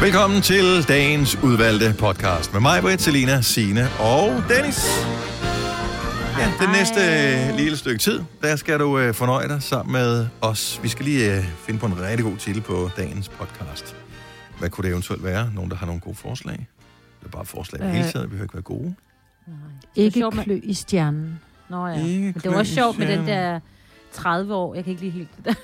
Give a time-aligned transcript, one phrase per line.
[0.00, 4.84] Velkommen til dagens udvalgte podcast med mig, Britt, Selina, Sine og Dennis.
[6.38, 10.26] Ja, det næste øh, lille stykke tid, der skal du øh, fornøje dig sammen med
[10.40, 10.80] os.
[10.82, 13.96] Vi skal lige øh, finde på en rigtig god titel på dagens podcast.
[14.58, 15.50] Hvad kunne det eventuelt være?
[15.54, 16.66] Nogen, der har nogle gode forslag?
[17.20, 17.88] Det er bare forslag Øh.
[17.90, 18.22] hele tiden.
[18.22, 18.94] Vi behøver ikke være gode.
[19.96, 21.40] Ikke sjovt med- klø i stjernen.
[21.70, 22.04] Nå ja.
[22.06, 23.60] Ikke Men det var også sjovt med den der
[24.12, 24.74] 30 år.
[24.74, 25.54] Jeg kan ikke lige helt det der.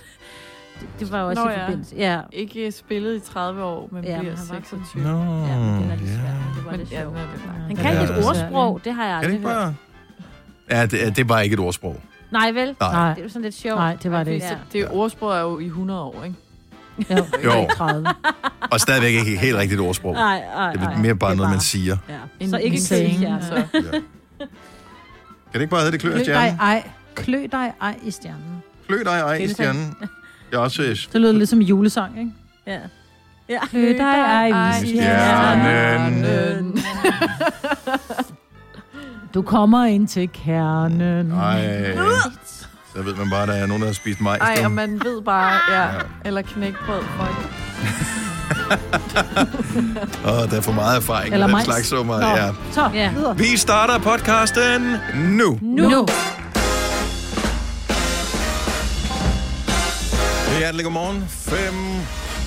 [0.80, 1.64] Det, det var også Nå i ja.
[1.64, 1.94] forbindelse.
[1.96, 2.20] Ja.
[2.32, 5.02] Ikke spillet i 30 år, men Ja, ja, bliver han var 26.
[5.02, 6.16] Nå, ja, men det var lidt ja.
[6.16, 6.24] svært.
[6.56, 7.16] Det var Men lidt ja, sjovt.
[7.16, 7.20] er.
[7.20, 8.80] Han Ja, kan det ikke er et ordsprog.
[8.84, 9.74] Det har jeg Kan det aldrig hørt.
[10.68, 10.78] bare...
[10.78, 12.00] Ja, det, er- det er bare ikke et ordsprog.
[12.30, 12.76] Nej, vel?
[12.80, 12.92] Nej.
[12.92, 13.76] Nej, Det er jo sådan lidt sjovt.
[13.78, 14.46] Nej, det var det ikke.
[14.46, 14.56] Ja.
[14.72, 16.36] Det ordsprog er jo i 100 år, ikke?
[17.10, 17.16] jo,
[17.54, 17.60] Jo.
[17.60, 18.06] ikke 30.
[18.70, 20.12] Og stadigvæk ikke helt rigtigt et ordsprog.
[20.14, 21.96] Nej, nej, Det er mere bare er noget, man siger.
[22.08, 22.14] Ja.
[22.40, 23.16] En- Så ikke saying.
[23.16, 23.42] stjernen.
[23.42, 23.54] Så.
[23.54, 23.80] Ja.
[24.40, 24.48] Kan
[25.52, 26.88] det ikke bare hedde det klø i Klø dig ej.
[27.14, 28.62] Klø dig ej i stjernen.
[28.88, 29.94] Klø dig ej i stjernen.
[30.54, 30.82] Jeg er også...
[30.82, 32.30] øh, Det lyder lidt som julesang, ikke?
[32.66, 32.78] Ja.
[33.48, 33.66] Ja.
[33.66, 34.46] Klø dig ej
[34.82, 36.24] i Stjernen.
[39.34, 41.32] Du kommer ind til kernen.
[41.32, 41.96] Ej.
[42.96, 44.40] Så ved man bare, at der er nogen, der har spist majs.
[44.40, 44.64] Ej, nu.
[44.64, 45.86] og man ved bare, ja,
[46.24, 47.02] eller knækbrød.
[47.02, 47.50] Fuck.
[50.28, 52.20] Åh, der er for meget erfaring Eller med den slags summer.
[52.20, 52.50] Ja.
[52.72, 53.10] Så, Ja.
[53.36, 55.58] Vi starter podcasten nu.
[55.62, 55.88] Nu.
[55.88, 56.06] nu.
[60.64, 61.28] Hjertelig godmorgen.
[61.28, 61.74] Fem...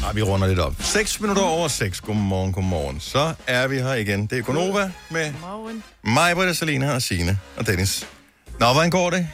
[0.04, 0.76] Ej, vi runder lidt op.
[0.80, 2.02] 6 minutter over 6.
[2.02, 3.00] Godmorgen, godmorgen.
[3.00, 4.28] Så er vi her igen.
[4.28, 5.84] Det er Gonova med Morgen.
[6.04, 6.36] mig.
[6.36, 8.08] Britta, Salina og Signe og Dennis.
[8.60, 9.28] Nå, hvordan går det?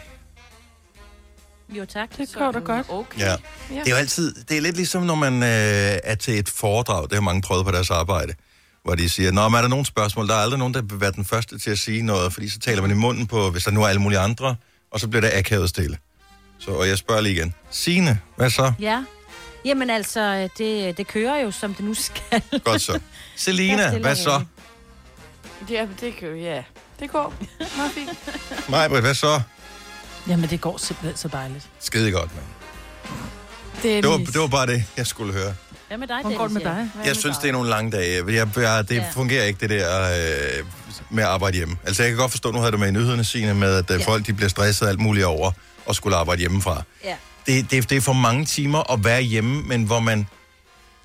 [1.69, 2.17] Jo, tak.
[2.17, 2.85] Det går da godt.
[2.89, 3.19] Okay.
[3.19, 3.35] Ja.
[3.69, 7.03] Det er jo altid, det er lidt ligesom, når man øh, er til et foredrag,
[7.03, 8.33] det har mange prøvet på deres arbejde,
[8.83, 10.27] hvor de siger, Nå, men er der nogle spørgsmål?
[10.27, 12.59] Der er aldrig nogen, der vil være den første til at sige noget, fordi så
[12.59, 14.55] taler man i munden på, hvis der nu er alle mulige andre,
[14.91, 15.97] og så bliver der akavet stille.
[16.65, 17.53] Så og jeg spørger lige igen.
[17.71, 18.73] Signe, hvad så?
[18.79, 19.03] Ja.
[19.65, 22.41] Jamen altså, det, det kører jo, som det nu skal.
[22.63, 22.99] Godt så.
[23.35, 24.41] Selina, hvad så?
[25.69, 26.63] Ja, det kan ja.
[26.99, 27.33] Det går
[27.77, 28.09] meget fint.
[28.69, 29.41] Majbrit, hvad så?
[30.27, 31.67] Jamen, det går simpelthen så dejligt.
[31.79, 32.45] Skide godt, mand.
[33.83, 34.01] Dennis.
[34.01, 35.53] Det var, det var bare det, jeg skulle høre.
[35.87, 36.73] Hvad med dig, Hvordan går det med dig?
[36.73, 37.41] Hvad Jeg med synes, dig?
[37.43, 38.25] det er nogle lange dage.
[38.27, 39.05] Jeg, jeg, det Ja.
[39.13, 40.01] fungerer ikke, det der
[40.59, 40.65] øh,
[41.09, 41.77] med at arbejde hjemme.
[41.85, 43.95] Altså, jeg kan godt forstå, nu havde du med i nyhederne, Signe, med at ja.
[43.97, 44.05] Ja.
[44.05, 45.51] folk de bliver stresset alt muligt over
[45.85, 46.83] og skulle arbejde hjemmefra.
[47.03, 47.15] Ja.
[47.45, 50.27] Det, det, det er for mange timer at være hjemme, men hvor man,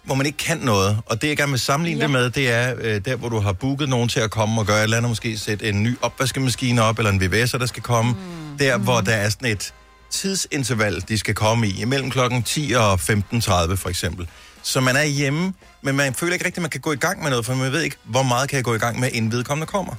[0.04, 0.98] hvor man ikke kan noget.
[1.06, 2.04] Og det, jeg gerne vil sammenligne ja.
[2.04, 4.66] Det med, det er øh, der, hvor du har booket nogen til at komme og
[4.66, 7.82] gøre et eller andet, måske sætte en ny opvaskemaskine op, eller en VVS'er, der skal
[7.82, 8.12] komme.
[8.12, 8.58] Mm.
[8.58, 9.74] Der, hvor der er sådan et
[10.10, 14.28] tidsinterval, de skal komme i, imellem klokken 10 og 15.30 for eksempel.
[14.62, 17.22] Så man er hjemme, men man føler ikke rigtigt, at man kan gå i gang
[17.22, 19.32] med noget, for man ved ikke, hvor meget kan jeg gå i gang med, inden
[19.32, 19.94] vedkommende kommer.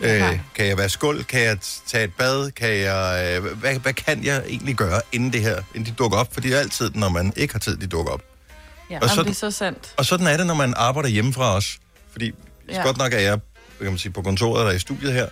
[0.00, 1.24] Øh, kan jeg være skuld?
[1.24, 2.50] Kan jeg tage et bad?
[2.50, 6.18] Kan jeg, øh, hvad, hvad kan jeg egentlig gøre, inden det her, inden de dukker
[6.18, 6.34] op?
[6.34, 8.22] For det er altid, når man ikke har tid, de dukker op.
[8.90, 8.96] Ja.
[8.96, 9.94] Og Jamen, sådan, det er så sandt.
[9.96, 11.78] og sådan er det, når man arbejder hjemmefra os.
[12.12, 12.32] Fordi
[12.68, 12.82] ja.
[12.82, 13.38] Godt nok er jeg
[13.78, 15.26] kan man sige, på kontoret eller i studiet her,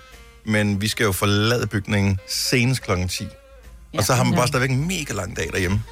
[0.45, 3.25] men vi skal jo forlade bygningen senest klokken 10.
[3.93, 3.99] Ja.
[3.99, 5.83] Og så har man bare stadigvæk en mega lang dag derhjemme.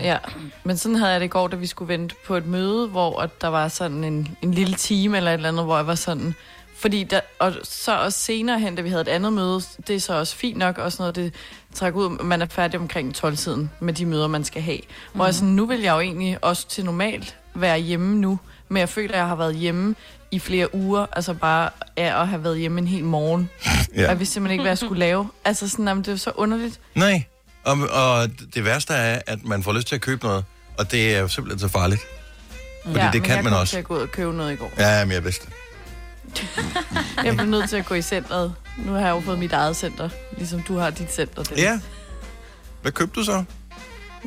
[0.00, 0.18] Ja,
[0.64, 3.20] men sådan havde jeg det i går, da vi skulle vente på et møde, hvor
[3.20, 5.94] at der var sådan en, en lille time eller et eller andet, hvor jeg var
[5.94, 6.34] sådan...
[6.82, 10.00] Fordi der, og så også senere hen, da vi havde et andet møde, det er
[10.00, 11.34] så også fint nok, og sådan noget, det
[11.74, 14.78] trækker ud, man er færdig omkring 12-tiden med de møder, man skal have.
[14.78, 15.14] Mm.
[15.16, 18.38] Hvor jeg sådan, nu vil jeg jo egentlig også til normalt være hjemme nu,
[18.68, 19.94] men jeg føler, at jeg har været hjemme
[20.30, 23.50] i flere uger, altså bare af at have været hjemme en hel morgen.
[23.96, 24.02] Ja.
[24.02, 24.08] Ja.
[24.08, 25.28] Jeg vidste simpelthen ikke, hvad jeg skulle lave.
[25.44, 26.80] Altså sådan, jamen, det er så underligt.
[26.94, 27.24] Nej,
[27.64, 30.44] og, og det værste er, at man får lyst til at købe noget,
[30.78, 32.00] og det er jo simpelthen så farligt.
[32.84, 33.70] Fordi det men kan jeg man kom også.
[33.70, 34.70] til at gå ud og købe noget i går.
[34.78, 35.52] Ja, men jeg vidste det.
[37.24, 38.54] Jeg blev nødt til at gå i centret.
[38.78, 41.42] Nu har jeg jo fået mit eget center, ligesom du har dit center.
[41.42, 41.64] Dennis.
[41.64, 41.80] Ja.
[42.82, 43.44] Hvad købte du så?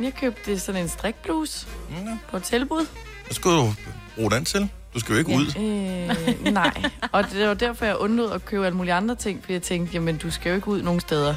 [0.03, 2.17] Jeg købte sådan en strikbluse Mm, ja.
[2.31, 2.85] på tilbud.
[3.25, 3.73] Hvad skulle du
[4.16, 4.69] bruge den til?
[4.93, 5.38] Du skal jo ikke Ja.
[5.38, 5.45] ud.
[5.57, 6.73] Øh, nej,
[7.11, 9.93] og det var derfor, jeg undlod at købe alle mulige andre ting, fordi jeg tænkte,
[9.93, 11.35] jamen du skal jo ikke ud nogen steder.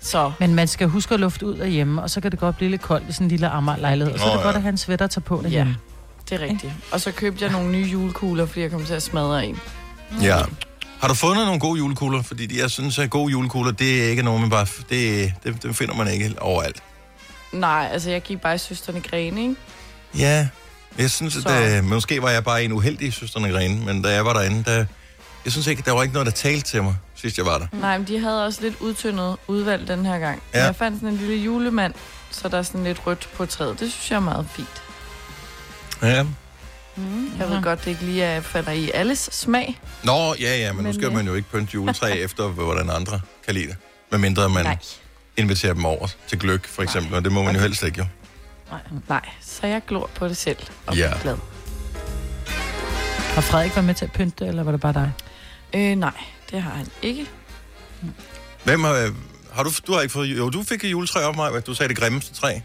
[0.00, 2.70] Så Men man skal huske at lufte ud derhjemme, og så kan det godt blive
[2.70, 4.12] lidt koldt i sådan en lille Amager-lejlighed.
[4.14, 4.42] Og så er det ja.
[4.44, 5.76] godt at have en sweater at tage på ja, derhjemme.
[6.30, 6.72] det er rigtigt.
[6.92, 9.58] Og så købte jeg nogle nye julekugler, fordi jeg kom til at smadre en.
[10.22, 10.38] Ja.
[11.00, 12.22] Har du fundet nogle gode julekugler?
[12.22, 14.66] Fordi jeg synes, at gode julekugler, det er ikke noget, man bare...
[14.90, 16.82] Det, det, det finder man ikke overalt.
[17.52, 19.54] Nej, altså jeg gik bare i søsterne Grene, ikke?
[20.18, 20.48] Ja,
[20.98, 24.08] jeg synes, at Så- det, måske var jeg bare en uheldig søsterne Grene, men da
[24.08, 24.84] jeg var derinde, der,
[25.44, 27.66] jeg synes ikke, der var ikke noget, der talte til mig, sidst jeg var der.
[27.72, 30.42] Nej, men de havde også lidt udtyndet udvalg den her gang.
[30.54, 30.58] Ja.
[30.58, 30.64] Ja.
[30.64, 31.94] Jeg fandt sådan en lille julemand,
[32.30, 33.80] så der er sådan lidt rødt på træet.
[33.80, 34.82] Det synes jeg er meget fint.
[36.02, 36.24] Ja.
[36.96, 37.30] Mm.
[37.38, 39.80] Jeg ved godt, det ikke lige er, falder i alles smag.
[40.04, 42.90] Nå, ja, ja, men, men nu skal øh, man jo ikke pynte juletræ efter, hvordan
[42.90, 43.76] andre kan lide det.
[44.10, 44.78] Med mindre man Nej.
[45.36, 48.06] inviterer dem over til gløk, for eksempel, og det må man jo helst ikke jo.
[49.08, 50.56] Nej, så jeg glor på det selv
[50.86, 51.08] og Ja.
[51.08, 51.18] ja.
[51.22, 51.36] glad.
[53.34, 55.12] Har Frederik været med til at pynte, eller var det bare dig?
[55.74, 56.12] Øh, nej,
[56.50, 57.26] det har han ikke.
[58.64, 59.12] Hvem har,
[59.52, 61.88] har du, du har ikke fået, jo, du fik et juletræ op mig, du sagde
[61.88, 62.58] det grimmeste træ.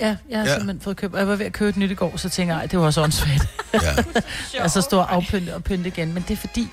[0.00, 0.52] Ja, jeg har Ja.
[0.54, 1.14] simpelthen fået købt.
[1.14, 2.78] og Jeg var ved at købe et nyt i går, så tænker jeg, "Ej, det
[2.78, 3.46] var også åndssvagt.
[3.74, 3.78] Ja.
[4.62, 6.14] altså stå og afpynte og pynte igen.
[6.14, 6.68] Men det er fordi,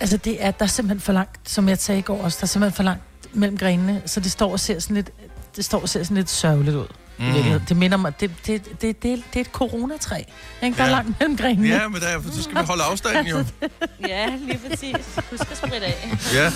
[0.00, 2.44] altså det er, der er simpelthen for langt, som jeg sagde i går også, der
[2.44, 3.02] er simpelthen for langt
[3.32, 5.10] mellem grenene, så det står og ser sådan lidt,
[5.56, 6.86] det står og ser sådan lidt sørgeligt ud.
[7.18, 7.60] Mm.
[7.68, 10.22] Det minder mig, det, det, det, det, det er et coronatræ.
[10.62, 10.76] Ikke?
[10.76, 10.92] Der er Ja.
[10.92, 11.68] langt mellem grenene.
[11.68, 13.44] ja, men der, så skal vi holde afstanden jo.
[14.08, 14.94] Ja, lige præcis.
[15.30, 16.08] Husk at spritte af.
[16.34, 16.50] Ja.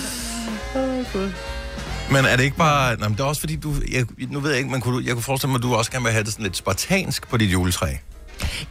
[2.11, 2.95] Men er det ikke bare...
[2.95, 3.73] Nå, men det er også fordi, du...
[3.91, 5.91] Jeg, nu ved jeg ikke, men kunne du, jeg kunne forestille mig, at du også
[5.91, 7.87] gerne vil have det sådan lidt spartansk på dit juletræ.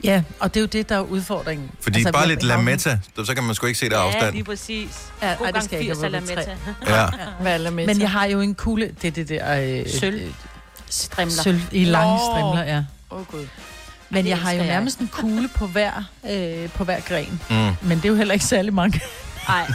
[0.04, 1.70] ja, og det er jo det, der er udfordringen.
[1.80, 4.32] Fordi altså, bare lidt lametta, så kan man sgu ikke se det Ja, afstand.
[4.34, 4.88] lige præcis.
[5.22, 6.56] Ja, God ej, det skal jeg ikke 80 have eller været med
[6.86, 6.94] træ.
[7.00, 7.06] Ja.
[7.40, 9.80] Hvad er der med Men jeg har jo en kugle, det er det der...
[9.80, 10.20] Øh, Sølv.
[10.22, 10.30] øh,
[10.90, 11.42] Strimler.
[11.42, 12.20] Sølv i lange Nå.
[12.32, 12.84] strimler, ja.
[13.10, 13.46] Åh, oh, gud.
[14.10, 15.92] Men jeg har jo nærmest en kugle på hver,
[16.30, 17.40] øh, på hver gren.
[17.50, 17.56] Mm.
[17.88, 19.00] Men det er jo heller ikke særlig mange.
[19.48, 19.66] Ej,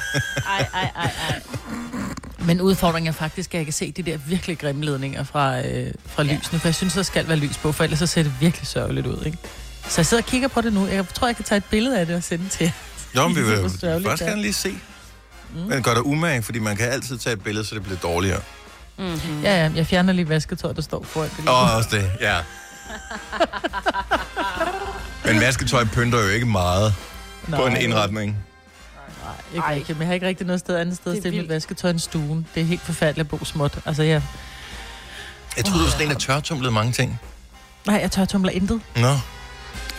[0.47, 1.41] ej, ej, ej, ej.
[2.47, 5.93] Men udfordringen er faktisk, at jeg kan se de der virkelig grimme ledninger fra, øh,
[6.05, 6.33] fra Ja.
[6.33, 6.59] lysene.
[6.59, 9.07] For jeg synes, der skal være lys på, for ellers så ser det virkelig sørgeligt
[9.07, 9.23] ud.
[9.25, 9.37] Ikke?
[9.87, 10.87] Så jeg sidder og kigger på det nu.
[10.87, 12.71] Jeg tror, jeg kan tage et billede af det og sende det til jer.
[13.21, 13.45] Jo, men vi er
[13.99, 14.73] vil først gerne lige se.
[15.69, 18.41] Men gør dig umage, fordi man kan altid tage et billede, så det bliver dårligere.
[18.97, 19.41] Mm-hmm.
[19.43, 21.49] Ja, ja, jeg fjerner lige vasketøj, der står foran det.
[21.49, 22.37] Og også det, ja.
[25.25, 26.93] Men vasketøj pynter jo ikke meget
[27.55, 28.37] på en indretning.
[29.53, 29.73] Ikke Ej.
[29.75, 31.99] rigtig, men jeg har ikke rigtig noget sted andet sted at stille mit vasketøj end
[31.99, 32.47] stuen.
[32.55, 33.79] Det er helt forfærdeligt at bo småt.
[33.85, 34.21] Altså, jeg,
[35.57, 37.19] Jeg troede, du var sådan en, der tørtumlede mange ting.
[37.87, 38.81] nej, jeg tør tumler intet.
[38.95, 39.17] Nå.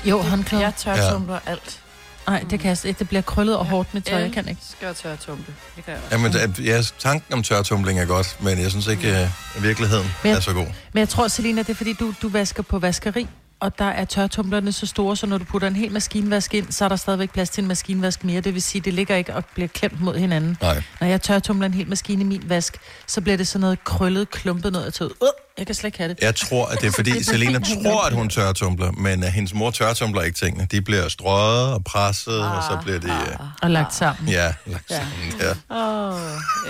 [0.05, 0.65] Jo, håndklæder.
[0.65, 1.39] Jeg tør Ja.
[1.51, 1.81] alt.
[2.27, 2.99] Nej, det kan jeg ikke.
[2.99, 4.19] Det bliver krøllet og hårdt med tøj.
[4.21, 4.61] Jeg kan ikke.
[4.71, 5.55] Skal jeg tør tumpe.
[5.77, 6.39] Det gør jeg også.
[6.39, 9.29] Jamen, ja, tanken om tørtumling er godt, men jeg synes ikke, at
[9.61, 10.67] virkeligheden Men- er så god.
[10.93, 13.29] Men jeg tror, Selina, det er fordi, du, du vasker på vaskeri,
[13.61, 16.85] og der er tørtumblerne så store, så når du putter en hel maskinvask ind, så
[16.85, 18.41] er der stadigvæk plads til en maskinvask mere.
[18.41, 20.57] Det vil sige, det ligger ikke og bliver klemt mod hinanden.
[20.63, 20.83] Nej.
[21.01, 22.77] Når jeg tørtumler en hel maskine i min vask,
[23.07, 25.07] så bliver det sådan noget krøllet, klumpet noget til.
[25.07, 25.11] Uh,
[25.59, 26.19] jeg kan slet ikke have det.
[26.23, 29.71] Jeg tror, at det er fordi, Selena tror, at hun tørtumbler, men uh, hendes mor
[29.71, 30.67] tørtumbler ikke tingene.
[30.71, 33.09] De bliver strøget og presset, og så bliver de...
[33.41, 34.29] Uh, Og lagt sammen.
[34.29, 35.13] ja, lagt sammen.
[35.41, 35.77] ja.
[35.77, 36.21] Åh, oh,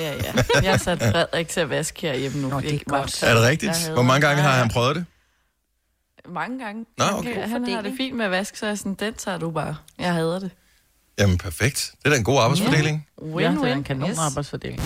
[0.00, 0.32] ja, ja.
[0.62, 2.48] Jeg har sat Frederik til at vaske herhjemme nu.
[2.48, 3.22] Nå, det er Ikke godt.
[3.22, 3.90] Er det rigtigt?
[3.92, 4.60] Hvor mange gange har Ja, ja.
[4.62, 5.04] han prøvet det?
[6.28, 6.84] Mange gange.
[6.98, 7.32] Nå, Han okay.
[7.32, 9.38] kan- God Han har det fint med at vaske, så er jeg sådan, den tager
[9.38, 9.76] du bare.
[9.98, 10.50] Jeg hader det.
[11.18, 11.92] Jamen, perfekt.
[11.98, 13.06] Det er da en god arbejdsfordeling.
[13.22, 14.18] Ja, det er en kanon yes.
[14.18, 14.82] arbejdsfordeling.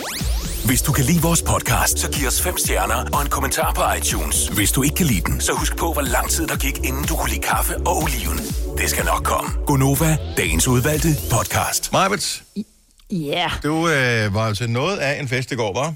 [0.66, 3.82] Hvis du kan lide vores podcast, så giv os fem stjerner og en kommentar på
[3.98, 4.48] iTunes.
[4.48, 7.04] Hvis du ikke kan lide den, så husk på, hvor lang tid der gik, inden
[7.04, 8.38] du kunne lide kaffe og oliven.
[8.78, 9.50] Det skal nok komme.
[9.66, 11.92] Gonova, dagens udvalgte podcast.
[11.92, 12.42] Majbet,
[13.10, 15.94] Ja, du øh, var jo til noget af en fest i går, var?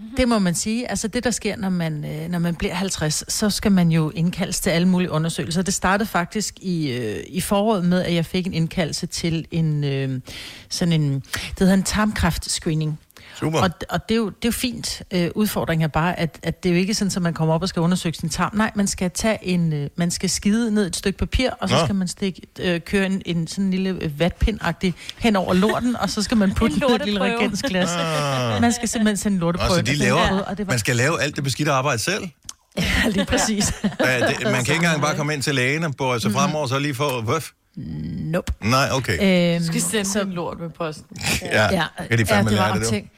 [0.00, 0.16] Mhm.
[0.16, 0.90] det må man sige.
[0.90, 4.10] Altså det, der sker, når man, øh, når man bliver 50, så skal man jo
[4.10, 5.62] indkaldes til alle mulige undersøgelser.
[5.62, 9.84] Det startede faktisk i, øh, i foråret med, at jeg fik en indkaldelse til en,
[9.84, 10.20] øh,
[10.68, 12.98] sådan en, det hedder en tarmkræftscreening.
[13.40, 13.58] Super.
[13.58, 15.02] Og, og det, er jo, det er jo fint.
[15.10, 17.62] Øh, udfordringen er bare, at, at det er jo ikke sådan, at man kommer op
[17.62, 18.50] og skal undersøge sin tarm.
[18.56, 21.74] Nej, man skal tage en, øh, man skal skide ned et stykke papir, og så
[21.74, 21.84] Nå.
[21.84, 24.58] skal man stikke, øh, køre en, en sådan en lille øh, vatpind
[25.18, 27.88] hen over lorten, og så skal man putte En et lille reagensglas.
[28.60, 29.68] Man skal simpelthen sende en lorteprøve.
[29.68, 31.72] Nå, så ind, de laver, rød, og det var man skal lave alt det beskidte
[31.72, 32.24] arbejde selv.
[32.78, 33.72] ja, lige præcis.
[34.00, 36.66] Ja, det, man kan ikke engang bare komme ind til lægen og bøje sig fremover,
[36.66, 37.20] så lige få...
[37.22, 37.50] Vøf.
[37.76, 38.52] nope.
[38.60, 39.54] Nej, okay.
[39.54, 41.16] Øhm, Du skal sende så- en lort med posten.
[41.42, 43.10] Ja, Ja, kan de fandme ja, det var lære det, ting.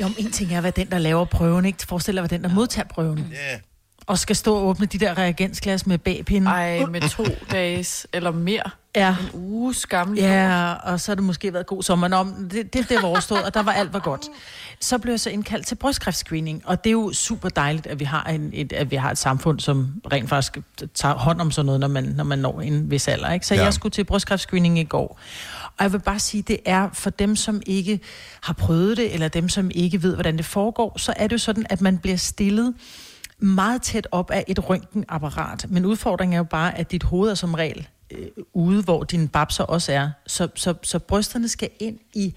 [0.00, 1.86] Jo, men en ting er, hvad den, der laver prøven, ikke?
[1.86, 3.28] Forestil dig, hvad den, der modtager prøven.
[3.32, 3.58] Ja.
[4.06, 6.50] Og skal stå og åbne de der reagensglas med bagpinde.
[6.50, 8.70] Ej, med to dages eller mere.
[8.96, 9.16] Ja.
[9.34, 10.18] En uges gammel.
[10.18, 12.08] Ja, og så har det måske været god sommer.
[12.08, 14.28] Nå, det, det, det var overstået, og der var alt var godt.
[14.80, 18.04] Så blev jeg så indkaldt til brystkræftscreening, og det er jo super dejligt, at vi
[18.04, 20.58] har, en, et, at vi har et samfund, som rent faktisk
[20.94, 23.32] tager hånd om sådan noget, når man, når man når en vis alder.
[23.32, 23.46] Ikke?
[23.46, 23.62] Så ja.
[23.64, 25.18] jeg skulle til brystkræftscreening i går.
[25.64, 28.00] Og jeg vil bare sige, det er for dem, som ikke
[28.42, 31.38] har prøvet det, eller dem, som ikke ved, hvordan det foregår, så er det jo
[31.38, 32.74] sådan, at man bliver stillet
[33.38, 35.66] meget tæt op af et røntgenapparat.
[35.68, 39.28] Men udfordringen er jo bare, at dit hoved er som regel øh, ude, hvor dine
[39.28, 40.10] babser også er.
[40.26, 42.34] Så, så, så brysterne skal ind i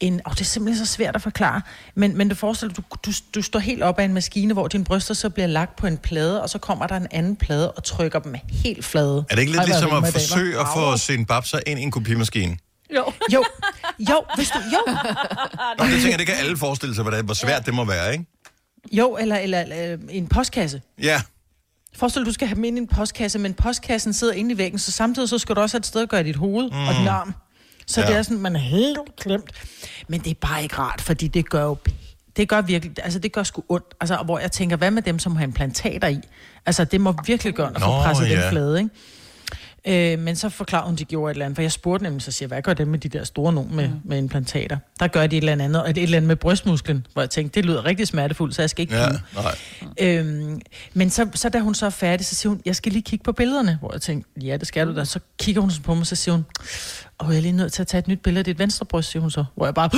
[0.00, 0.20] en...
[0.24, 1.62] Og det er simpelthen så svært at forklare.
[1.94, 4.68] Men, men du forestiller dig, du, du, du står helt op af en maskine, hvor
[4.68, 7.72] dine bryster så bliver lagt på en plade, og så kommer der en anden plade
[7.72, 9.24] og trykker dem helt flade.
[9.30, 11.90] Er det ikke lidt Ej, ligesom at forsøge at få sin babser ind i en
[11.90, 12.56] kopimaskine?
[12.94, 13.12] Jo.
[13.32, 13.44] Jo,
[13.98, 14.58] jo, hvis du...
[14.72, 14.92] Jo,
[15.78, 18.24] Nå, det tænker jeg, det kan alle forestille sig, hvor svært det må være, ikke?
[18.92, 20.82] jo eller, eller, eller en postkasse.
[21.02, 21.22] Ja,
[21.96, 24.58] Forestil dig, du skal have dem ind i en postkasse, men postkassen sidder inde i
[24.58, 26.88] væggen, så samtidig så skal du også have et sted at gøre dit hoved mm.
[26.88, 27.34] og din arm.
[27.86, 28.06] Så Ja.
[28.06, 29.50] det er sådan, man er helt klemt.
[30.08, 31.76] Men det er bare ikke rart, fordi det gør jo...
[32.36, 33.86] Det gør virkelig, altså det gør sgu ondt.
[34.00, 36.18] Altså, hvor jeg tænker, hvad med dem, som har implantater i?
[36.66, 38.42] Altså, det må virkelig gøre, at få presset ja.
[38.42, 38.90] den flade, ikke?
[39.86, 42.22] Øh, men så forklarede hun, at de gjorde et eller andet, for jeg spurgte nemlig,
[42.22, 43.94] så siger hvad gør det med de der store nogen med, mm.
[44.04, 44.78] med implantater?
[45.00, 47.60] Der gør de et eller andet, og et eller andet med brystmusklen, hvor jeg tænkte,
[47.60, 49.24] det lyder rigtig smertefuldt, så jeg skal ikke Ja, kigge.
[49.34, 49.56] nej.
[50.00, 50.60] Øhm,
[50.94, 53.22] men så, så da hun så er færdig, så siger hun, jeg skal lige kigge
[53.22, 55.04] på billederne, hvor jeg tænkte, ja, det skal du da.
[55.04, 56.44] Så kigger hun sådan på mig, så siger hun,
[57.20, 59.10] åh, jeg er lige nødt til at tage et nyt billede af dit venstre bryst,
[59.10, 59.44] siger hun så.
[59.56, 59.90] Hvor jeg bare,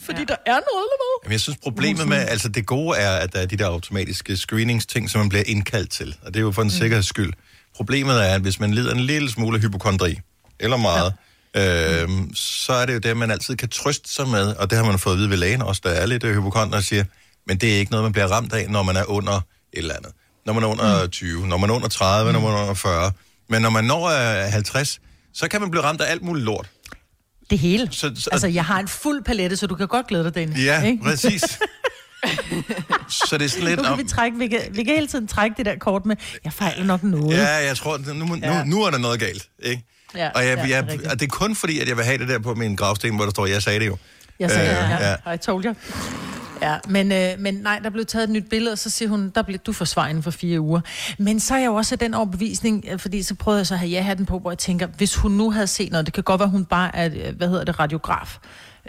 [0.00, 0.24] fordi ja.
[0.24, 1.24] der er noget eller hvad?
[1.24, 4.36] Jamen, jeg synes, problemet med, altså det gode er, at der er de der automatiske
[4.36, 6.16] screeningsting, som man bliver indkaldt til.
[6.22, 6.70] Og det er jo for en mm.
[6.70, 7.32] sikkerheds skyld.
[7.76, 10.18] Problemet er, at hvis man lider en lille smule hypokondri,
[10.60, 11.12] eller meget,
[11.54, 12.02] ja.
[12.02, 14.84] øhm, så er det jo det, man altid kan trøste sig med, og det har
[14.84, 17.04] man fået at vide ved lægen også, der er lidt øh, hypokonder, og siger,
[17.46, 19.94] men det er ikke noget, man bliver ramt af, når man er under et eller
[19.94, 20.12] andet.
[20.46, 21.10] Når man er under mm.
[21.10, 22.34] 20, når man er under 30, mm.
[22.34, 23.12] når man er under 40.
[23.48, 24.04] Men når man når
[24.46, 25.00] øh, 50,
[25.34, 26.70] så kan man blive ramt af alt muligt lort.
[27.50, 27.88] Det hele.
[27.90, 30.64] Så- så- altså, jeg har en fuld palette, så du kan godt glæde dig, Dennis.
[30.64, 31.02] Ja, ikke?
[31.02, 31.42] præcis.
[33.08, 33.76] så det er sådan lidt...
[33.76, 36.06] Nu kan om- vi, trække, vi, kan, vi kan hele tiden trække det der kort
[36.06, 37.36] med, jeg fejler nok noget.
[37.36, 38.64] Ja, jeg tror, nu, nu, Ja.
[38.64, 39.84] nu er der noget galt, ikke?
[40.16, 42.04] Ja, og, jeg, ja, jeg, det er og det er kun fordi, at jeg vil
[42.04, 43.96] have det der på min gravsten, hvor der står, jeg sagde det jo.
[44.40, 45.16] Jeg sagde, Øh, øh, ja, ja.
[45.26, 45.32] ja.
[45.32, 45.74] I told you.
[46.62, 49.32] Ja, men, øh, men nej, der blev taget et nyt billede, og så siger hun,
[49.34, 50.80] der blev du forsvar inden for fire uger.
[51.18, 53.74] Men så er jeg jo også af den overbevisning, øh, fordi så prøvede jeg så
[53.74, 56.22] at have ja-hatten på, hvor jeg tænker, hvis hun nu havde set noget, det kan
[56.22, 58.38] godt være, hun bare er, øh, hvad hedder det, radiograf,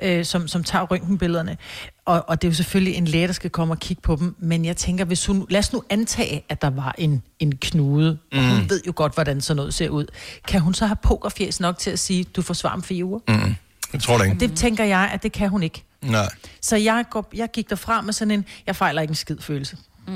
[0.01, 1.57] øh, som, som tager røntgenbillederne.
[2.05, 4.35] Og, og det er jo selvfølgelig en læge, der skal komme og kigge på dem.
[4.39, 8.17] Men jeg tænker, hvis hun, lad os nu antage, at der var en, en knude,
[8.31, 8.49] og Mm.
[8.49, 10.05] hun ved jo godt, hvordan sådan noget ser ud.
[10.47, 13.19] Kan hun så have pokerfjes nok til at sige, du får svar om fire uger?
[13.27, 13.55] Mm.
[13.93, 14.39] Jeg tror det ikke.
[14.39, 15.83] Det tænker jeg, at det kan hun ikke.
[16.01, 16.29] Nej.
[16.61, 19.77] Så jeg, går, jeg gik derfra med sådan en, jeg fejler ikke en skid følelse.
[20.07, 20.13] Ja.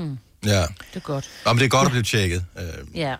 [0.60, 1.28] Det er godt.
[1.44, 2.44] Nå, men det er godt at blive tjekket.
[2.58, 2.64] Øh,
[2.94, 3.14] Ja.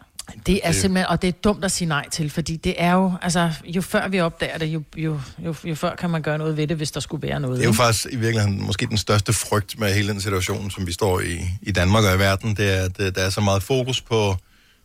[0.47, 3.13] Det er simpelthen, og det er dumt at sige nej til, fordi det er jo,
[3.23, 6.57] altså, jo før vi opdager det, jo, jo, jo, jo før kan man gøre noget
[6.57, 7.59] ved det, hvis der skulle være noget.
[7.59, 10.87] Det er jo faktisk i virkeligheden måske den største frygt med hele den situation, som
[10.87, 13.41] vi står i i Danmark og i verden, det er, at øh, der er så
[13.41, 14.37] meget fokus på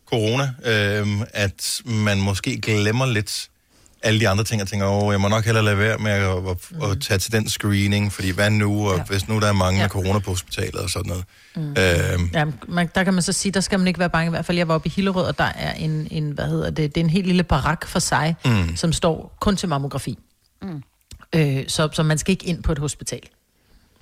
[0.06, 3.48] corona, øh, at man måske glemmer lidt
[4.04, 6.22] alle de andre ting, og tænker, åh, jeg må nok hellere lade være med at,
[6.30, 9.02] at, at tage til den screening, fordi hvad nu, og Ja.
[9.02, 9.84] hvis nu der er mange Ja.
[9.84, 11.24] med corona på hospitalet og sådan noget.
[11.56, 11.70] Mm.
[11.70, 14.26] Øh, Ja, man, der kan man så sige, der skal man ikke være bange.
[14.26, 16.70] I hvert fald, jeg var oppe i Hillerød, og der er en, en hvad hedder
[16.70, 18.76] det, det er en helt lille barak for sig, Mm.
[18.76, 20.18] som står kun til mammografi.
[20.62, 20.82] Mm.
[21.34, 23.20] Øh, så, så man skal ikke ind på et hospital.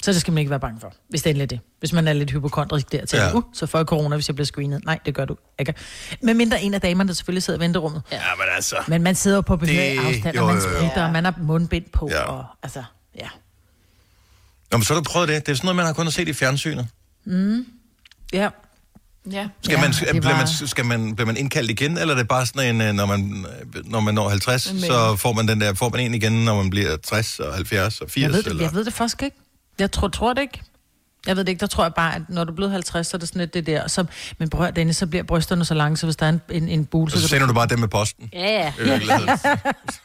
[0.02, 1.60] Så det skal man ikke være bange for, hvis det endelig er det.
[1.78, 3.24] Hvis man er lidt hypokondrisk der til, Ja.
[3.26, 3.34] ja.
[3.34, 4.84] uh, så får jeg corona, hvis jeg bliver screenet.
[4.84, 5.74] Nej, det gør du ikke.
[6.22, 8.02] Men mindre en af damerne, der selvfølgelig sidder i venterummet.
[8.12, 8.76] ja, men altså...
[8.88, 11.84] Men man sidder jo på behørig Det- afstand, og man spritter, og man har mundbind
[11.92, 12.22] på, Ja.
[12.22, 12.84] og altså,
[13.18, 13.28] ja.
[14.72, 15.46] Nå, men så har du prøvet det.
[15.46, 16.86] Det er sådan noget, man har kun set i fjernsynet.
[18.32, 18.48] Ja,
[19.32, 19.48] Ja.
[19.62, 22.18] Skal, Ja, man, det bliver, var- man, skal man, bliver man indkaldt igen, eller er
[22.18, 23.46] det bare sådan en, øh, når man,
[23.84, 26.56] når man når 50, En så får man den der, får man en igen, når
[26.56, 28.22] man bliver 60 og 70 og 80?
[28.22, 28.62] jeg ved, det, eller?
[28.64, 29.36] jeg ved det faktisk ikke.
[29.78, 30.62] Jeg tror, tror det ikke.
[31.26, 33.16] Jeg ved det ikke, der tror jeg bare, at når du er blevet 50, så
[33.16, 33.88] er det sådan lidt det der.
[33.88, 34.04] Så,
[34.38, 36.68] men prøv at Dennis, så bliver brysterne så lange, så hvis der er en, en,
[36.68, 38.30] en bul, Og så, så kan sender du bare dem med posten.
[38.32, 38.72] Ja, ja.
[38.78, 39.38] Virkeligheden.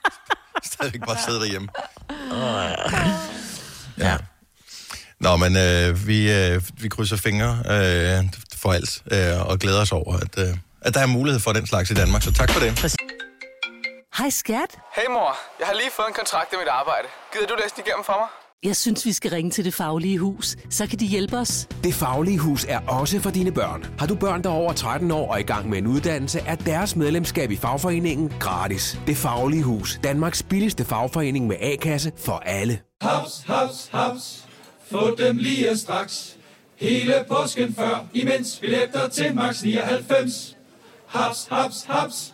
[0.73, 1.67] Stadigvæk bare sidde derhjemme.
[3.97, 4.17] Ja.
[5.19, 8.23] Nå, men øh, vi, øh, vi krydser fingre øh,
[8.55, 11.67] for alt, øh, og glæder os over, at, øh, at der er mulighed for den
[11.67, 12.21] slags i Danmark.
[12.23, 12.95] Så tak for det.
[14.17, 14.71] Hej skat.
[14.97, 17.07] Hey mor, jeg har lige fået en kontrakt med mit arbejde.
[17.33, 18.29] Gider du læse den igennem for mig?
[18.63, 20.55] Jeg synes, vi skal ringe til Det Faglige Hus.
[20.69, 21.67] Så kan de hjælpe os.
[21.83, 23.85] Det Faglige Hus er også for dine børn.
[23.99, 26.55] Har du børn, der er over 13 år og i gang med en uddannelse, er
[26.55, 28.99] deres medlemskab i fagforeningen gratis.
[29.07, 29.99] Det Faglige Hus.
[30.03, 32.79] Danmarks billigste fagforening med A-kasse for alle.
[33.01, 34.45] Haps, haps, haps.
[34.91, 36.35] Få dem lige straks.
[36.75, 40.57] Hele påsken før, imens billetter til max 99.
[41.07, 42.33] Haps, haps, haps.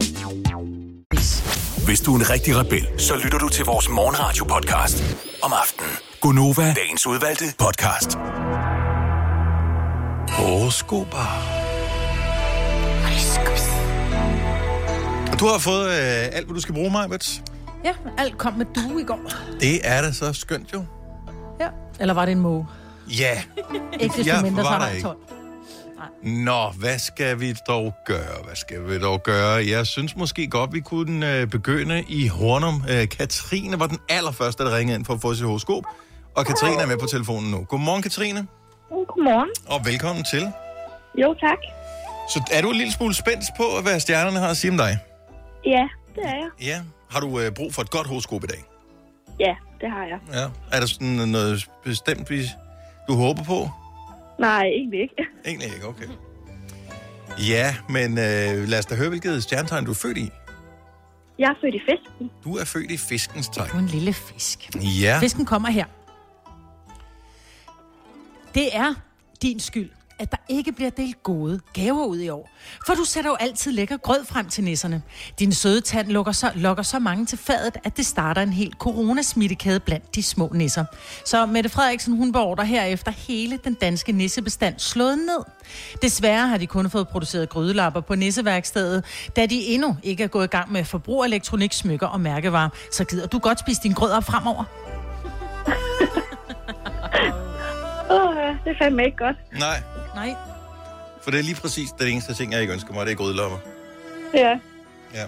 [1.91, 5.91] Hvis du er en rigtig rebel, så lytter du til vores morgenradio-podcast om aftenen.
[6.21, 8.17] Gunova, dagens udvalgte podcast.
[10.29, 11.27] Horoskoper.
[15.31, 17.43] Og Du har fået øh, alt, hvad du skal bruge, Majbet.
[17.83, 19.31] Ja, alt kom med du i går.
[19.59, 20.85] Det er da så skønt jo.
[21.59, 21.67] Ja.
[21.99, 22.67] Eller var det en måge?
[23.07, 23.41] Ja.
[23.99, 25.07] Ikke desto Jeg mindre, så var er der ikke.
[25.07, 25.17] 12.
[26.23, 28.43] Nå, hvad skal vi dog gøre?
[28.45, 29.65] Hvad skal vi dog gøre?
[29.67, 32.83] Jeg synes måske godt, vi kunne øh, begynde i Hornum.
[32.89, 35.83] Øh, Katrine var den allerførste, der ringede ind for at få sit horoskop.
[36.35, 37.63] Og Katrine er med på telefonen nu.
[37.63, 38.47] Godmorgen, Katrine.
[38.89, 39.49] Godmorgen.
[39.67, 40.51] Og velkommen til.
[41.21, 41.57] Jo, tak.
[42.29, 44.99] Så er du en lille smule spændt på, hvad stjernerne har at sige om dig?
[45.65, 46.49] Ja, det er jeg.
[46.61, 46.81] Ja.
[47.11, 48.63] Har du øh, brug for et godt horoskop i dag?
[49.39, 50.19] Ja, det har jeg.
[50.33, 50.47] Ja.
[50.75, 52.41] Er der sådan noget bestemt, vi,
[53.07, 53.69] du håber på?
[54.41, 55.25] Nej, egentlig ikke.
[55.45, 56.07] Egentlig ikke, okay.
[57.39, 60.29] Ja, men øh, lad os da høre, hvilket stjernetegn du er født i.
[61.39, 62.31] Jeg er født i fisken.
[62.43, 63.69] Du er født i fiskens tegn.
[63.69, 64.69] Du er en lille fisk.
[65.01, 65.19] Ja.
[65.21, 65.85] Fisken kommer her.
[68.53, 68.93] Det er
[69.41, 69.89] din skyld,
[70.21, 72.49] at der ikke bliver delt gode gaver ud i år.
[72.85, 75.01] For du sætter jo altid lækker grød frem til nisserne.
[75.39, 78.75] Din søde tand lukker så, lokker så mange til fadet, at det starter en helt
[78.77, 80.85] coronasmittekæde blandt de små nisser.
[81.25, 85.43] Så Mette Frederiksen, hun beordrer herefter hele den danske nissebestand slået ned.
[86.01, 90.43] Desværre har de kun fået produceret grydelapper på nisseværkstedet, da de endnu ikke er gået
[90.43, 92.69] i gang med forbrugelektronik, smykker og mærkevarer.
[92.91, 94.63] Så gider du godt spise din grød op fremover.
[98.11, 99.35] Åh, ja, det er fandme ikke godt.
[99.59, 99.81] Nej,
[100.15, 100.35] Nej.
[101.23, 103.57] for det er lige præcis det eneste ting, jeg ikke ønsker mig, det er grydelopper.
[104.33, 104.59] Ja,
[105.13, 105.23] Ja.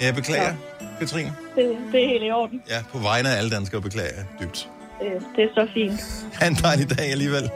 [0.00, 0.54] Jeg beklager, ja.
[0.98, 1.32] Katrine.
[1.56, 2.62] det, det er helt i orden.
[2.68, 4.68] Ja, på vegne af alle danskere beklager jeg dybt.
[5.00, 6.00] Det, det er så fint.
[6.34, 7.50] Ha' en dejlig dag alligevel.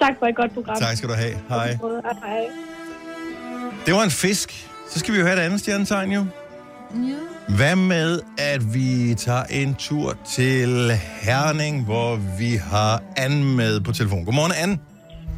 [0.00, 0.76] Tak for et godt program.
[0.76, 1.34] Tak skal du have.
[1.48, 1.66] Hej.
[1.66, 1.76] Hej.
[2.24, 2.46] Hej.
[3.86, 4.68] Det var en fisk.
[4.90, 6.26] Så skal vi jo have et andet stjernetegn, jo.
[6.94, 7.14] Ja.
[7.56, 13.92] Hvad med, at vi tager en tur til Herning, hvor vi har Anne med på
[13.92, 14.24] telefon.
[14.24, 14.78] Godmorgen, Anne.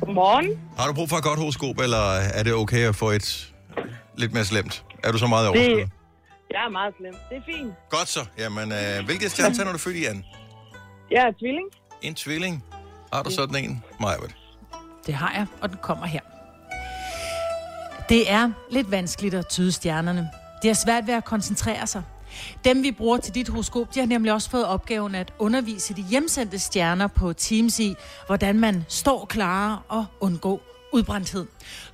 [0.00, 0.61] Godmorgen.
[0.78, 3.52] Har du brug for et godt horoskop, eller er det okay at få et
[4.17, 4.85] lidt mere slemt?
[5.05, 5.90] Er du så meget i Det, overskud?
[6.50, 7.14] jeg er meget slem.
[7.31, 7.73] Det er fint.
[7.90, 8.21] Godt så.
[8.38, 10.23] Jamen, øh, hvilket stjernetegn er du født i, Anne?
[11.11, 11.67] Jeg er tvilling.
[12.02, 12.64] En tvilling.
[13.12, 13.85] Har du sådan en?
[14.00, 14.37] Majbert.
[15.07, 16.21] Det har jeg, og den kommer her.
[18.09, 20.31] Det er lidt vanskeligt at tyde stjernerne.
[20.62, 22.02] Det er svært ved at koncentrere sig.
[22.64, 26.02] Dem, vi bruger til dit horoskop, de har nemlig også fået opgaven at undervise de
[26.02, 27.95] hjemsendte stjerner på Teams i,
[28.26, 30.61] hvordan man står klar og undgå
[30.92, 31.47] udbrændthed.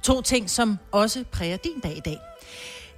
[0.02, 2.18] To ting, som også præger din dag i dag.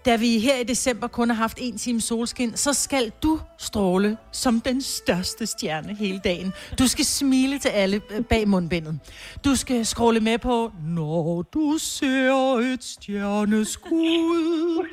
[0.06, 4.16] Da vi her i december kun har haft en time solskin, så skal du stråle
[4.32, 6.52] som den største stjerne hele dagen.
[6.78, 8.98] Du skal smile til alle øh, bag mundbindet.
[9.44, 14.86] Du skal scrolle med på, når du ser et stjerneskud.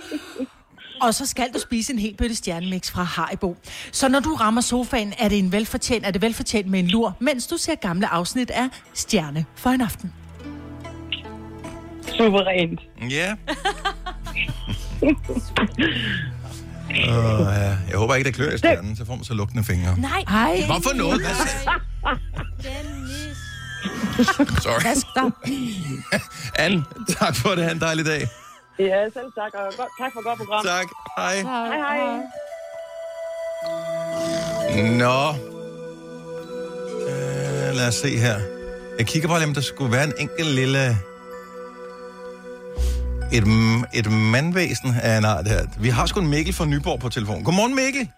[1.01, 3.57] Og så skal du spise en hel bøtte stjernemix fra Haribo.
[3.91, 7.15] Så når du rammer sofaen, er det en velfortjent, er det velfortjent med en lur,
[7.19, 10.13] mens du ser gamle afsnit af Stjerne for en aften.
[12.17, 12.79] Suverænt.
[13.09, 13.35] Ja.
[16.89, 17.77] Uh, ja.
[17.89, 19.95] Jeg håber ikke, det klør i stjernen, så får man så lugtende fingre.
[19.99, 20.23] Nej.
[20.29, 20.63] Hej.
[20.65, 21.21] Hvorfor noget?
[21.21, 21.79] Hvad sagde-
[24.61, 25.31] Sorry.
[26.65, 26.83] Anne,
[27.19, 27.63] tak for det.
[27.63, 28.27] Ha' en dejlig dag.
[28.79, 29.53] Ja, selv tak.
[29.53, 30.65] Og godt, tak for et godt program.
[30.65, 30.87] Tak.
[31.17, 31.35] Hej.
[31.41, 31.99] Hej, hej.
[35.01, 35.29] Nå.
[37.09, 38.39] Øh, lad os se her.
[38.97, 40.97] Jeg kigger bare lige, om der skulle være en enkelt lille...
[43.33, 43.43] Et,
[43.93, 45.65] et mandvæsen af en art her.
[45.79, 47.43] Vi har sgu en Mikkel fra Nyborg på telefon.
[47.43, 48.11] Godmorgen, Mikkel.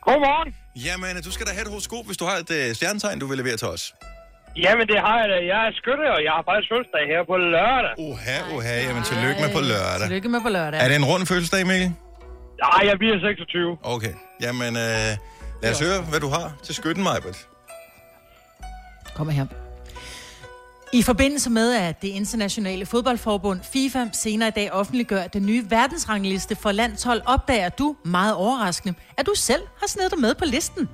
[0.00, 0.54] Godmorgen.
[0.76, 3.38] Jamen, du skal da have et horoskop, hvis du har et uh, stjernetegn, du vil
[3.38, 3.94] levere til os.
[4.64, 5.36] Jamen, det har jeg da.
[5.54, 7.92] Jeg er skytte, og jeg har faktisk fødselsdag her på lørdag.
[8.08, 8.74] Uha, uha.
[8.88, 10.06] Jamen, tillykke med på lørdag.
[10.06, 10.78] Tillykke med på lørdag.
[10.82, 11.88] Er det en rund fødselsdag, Mikkel?
[12.64, 13.78] Nej, jeg bliver 26.
[13.94, 14.14] Okay.
[14.44, 15.10] Jamen, øh,
[15.62, 17.38] lad os høre, hvad du har til skytten, Majbert.
[19.16, 19.46] Kommer her.
[20.92, 26.56] I forbindelse med, at det internationale fodboldforbund FIFA senere i dag offentliggør den nye verdensrangliste
[26.56, 30.88] for landshold, opdager du, meget overraskende, at du selv har snedet dig med på listen.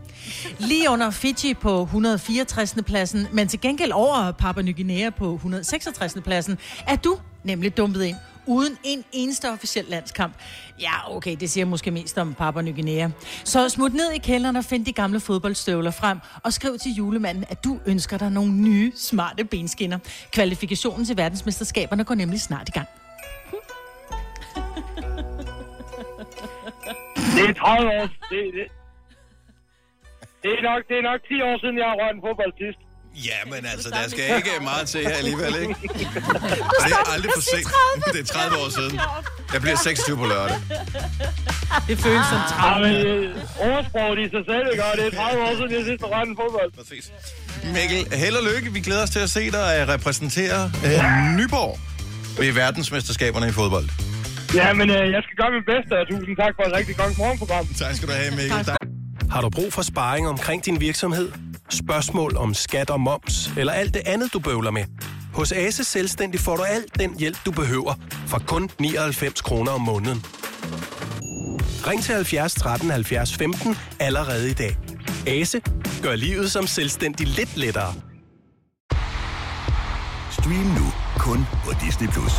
[0.59, 2.75] Lige under Fiji på 164.
[2.87, 6.17] pladsen, men til gengæld over Papua Ny Guinea på 166.
[6.25, 10.35] pladsen, er du nemlig dumpet ind uden en eneste officiel landskamp.
[10.81, 13.09] Ja, okay, det siger måske mest om Papua Ny Guinea.
[13.45, 17.45] Så smut ned i kælderen og find de gamle fodboldstøvler frem, og skriv til julemanden,
[17.49, 19.99] at du ønsker dig nogle nye, smarte benskinner.
[20.33, 22.89] Kvalifikationen til verdensmesterskaberne går nemlig snart i gang.
[27.37, 28.09] Det er 30 år.
[28.31, 28.67] Det, det,
[30.43, 32.92] det, er nok, det er nok 10 år siden, jeg har rørt en fodbold sidst.
[33.17, 35.75] Ja, men altså, der skal ikke meget til her alligevel, ikke?
[36.81, 37.69] Og det er aldrig for sent.
[38.13, 39.01] Det er 30 år siden.
[39.53, 40.57] Jeg bliver 26 på lørdag.
[41.89, 43.37] Det føles som Ja, men øh,
[43.71, 44.85] ordsproget i sig selv, ikke?
[44.97, 46.71] Det er 30 år siden, jeg sidst har en fodbold.
[46.79, 47.05] Præcis.
[47.77, 48.73] Mikkel, held og lykke.
[48.73, 51.01] Vi glæder os til at se dig øh, repræsentere øh,
[51.39, 51.79] Nyborg
[52.39, 53.89] ved verdensmesterskaberne i fodbold.
[54.55, 57.19] Ja, men øh, jeg skal gøre mit bedste, og tusind tak for et rigtig godt
[57.19, 57.67] morgenprogram.
[57.83, 58.65] Tak skal du have, Mikkel.
[58.65, 58.77] Tak.
[59.31, 61.33] Har du brug for sparring omkring din virksomhed?
[61.73, 64.85] Spørgsmål om skat og moms, eller alt det andet, du bøvler med?
[65.35, 67.95] Hos Ase Selvstændig får du alt den hjælp, du behøver,
[68.27, 70.25] for kun 99 kroner om måneden.
[71.87, 74.77] Ring til 70 13 70 15 allerede i dag.
[75.27, 75.61] Ase
[76.03, 77.95] gør livet som selvstændig lidt lettere.
[80.31, 82.09] Stream nu kun på Disney+.
[82.09, 82.33] Plus.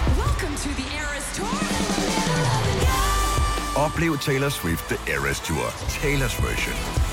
[3.76, 7.13] Oplev Taylor Swift The Eras Tour, Taylor's version.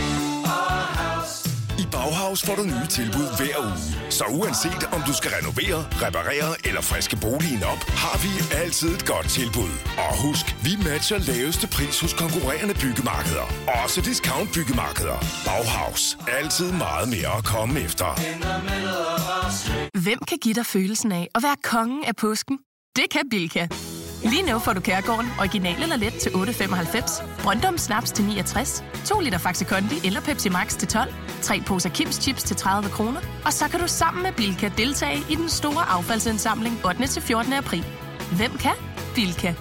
[1.91, 4.11] Bauhaus får du nye tilbud hver uge.
[4.17, 8.31] Så uanset om du skal renovere, reparere eller friske boligen op, har vi
[8.63, 9.73] altid et godt tilbud.
[10.05, 13.45] Og husk, vi matcher laveste pris hos konkurrerende byggemarkeder.
[13.83, 15.17] Også discount byggemarkeder.
[15.45, 16.17] Bauhaus.
[16.39, 18.09] Altid meget mere at komme efter.
[20.03, 22.57] Hvem kan give dig følelsen af at være kongen af påsken?
[22.95, 23.67] Det kan Bilka!
[24.23, 29.19] Lige nu får du Kærgården original eller let til 8.95, Brøndum Snaps til 69, 2
[29.19, 33.19] liter Faxi Kondi eller Pepsi Max til 12, 3 poser Kims Chips til 30 kroner,
[33.45, 37.07] og så kan du sammen med Bilka deltage i den store affaldsindsamling 8.
[37.07, 37.53] til 14.
[37.53, 37.85] april.
[38.31, 38.71] Hvem kan?
[39.15, 39.53] Bilka.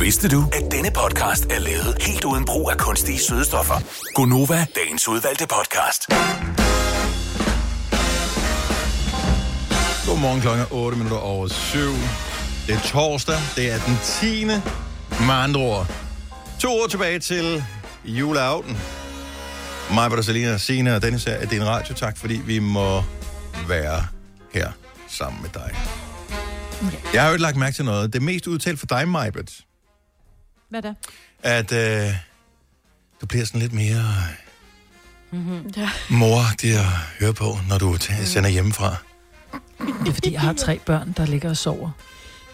[0.00, 3.74] Vidste du, at denne podcast er lavet helt uden brug af kunstige sødestoffer?
[4.14, 6.08] Gonova, dagens udvalgte podcast.
[10.06, 11.78] Godmorgen klokken er 8 minutter over 7.
[12.66, 13.36] Det er torsdag.
[13.56, 14.44] Det er den 10.
[14.44, 15.86] Med andre ord.
[16.60, 17.64] To år tilbage til
[18.04, 18.76] juleaften.
[19.94, 21.94] Mig, Britta, Selina, Sina og Dennis her er din radio.
[21.94, 23.02] Tak, fordi vi må
[23.68, 24.06] være
[24.52, 24.72] her
[25.08, 25.74] sammen med dig.
[27.14, 28.12] Jeg har jo ikke lagt mærke til noget.
[28.12, 29.60] Det er mest udtalt for dig, Majbet,
[30.68, 30.94] Hvad da?
[31.42, 32.14] at øh,
[33.20, 34.04] du bliver sådan lidt mere
[35.30, 35.72] Mm-hmm.
[35.76, 35.90] Ja.
[36.10, 36.84] mor at
[37.20, 38.96] høre på, når du t- sender hjemmefra.
[39.78, 41.90] Det er fordi, jeg har tre børn, der ligger og sover.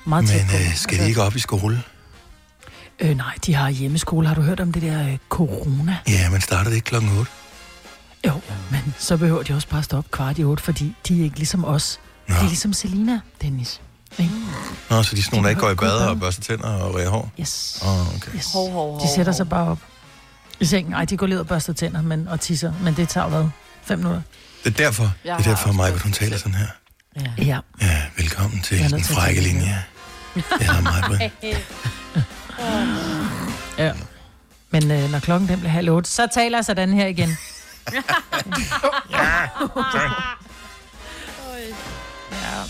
[0.05, 0.57] Meget tæt Men på.
[0.57, 1.83] øh, skal de ikke op i skole?
[3.01, 4.29] Øh, nej, de har hjemmeskole.
[4.29, 5.97] Har du hørt om det der øh, corona?
[6.09, 7.31] Ja, men starter det ikke klokken 8?
[8.27, 11.37] Jo, men så behøver de også bare stoppe kvart i otte, fordi de er ikke
[11.37, 12.01] ligesom os.
[12.29, 13.81] De er ligesom Selina, Dennis.
[14.19, 14.33] Ikke?
[14.91, 16.95] Nå, så de er sådan nogle, der ikke går i bad og børster tænder og
[16.95, 17.33] ræger hår?
[17.41, 17.79] Yes.
[17.87, 18.33] Oh, okay.
[18.37, 18.53] yes.
[18.53, 19.79] Hov, hov, hov, de sætter sig bare op
[20.61, 20.93] i sengen.
[20.95, 23.45] Ej, de går ned og børster tænder men, og tisser, men det tager hvad?
[23.85, 24.23] Fem minutter?
[24.65, 26.67] Det er derfor, det er derfor mig, hun taler sådan her.
[27.17, 27.45] Ja.
[27.45, 27.59] ja.
[27.81, 29.85] Ja, velkommen til den frække linje.
[30.35, 31.31] Det er mig,
[33.79, 33.93] ja.
[34.71, 37.29] Men øh, når klokken den bliver halv otte, så taler jeg sådan her igen.
[39.11, 39.43] ja,
[42.33, 42.63] ja.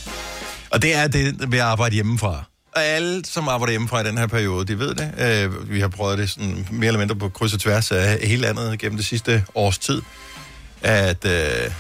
[0.71, 2.45] Og det er det ved at arbejde hjemmefra.
[2.77, 5.13] Og alle, som arbejder hjemmefra i den her periode, de ved det.
[5.19, 8.43] Øh, vi har prøvet det sådan mere eller mindre på kryds og tværs af hele
[8.43, 10.03] landet gennem det sidste års tid.
[10.83, 11.71] At øh,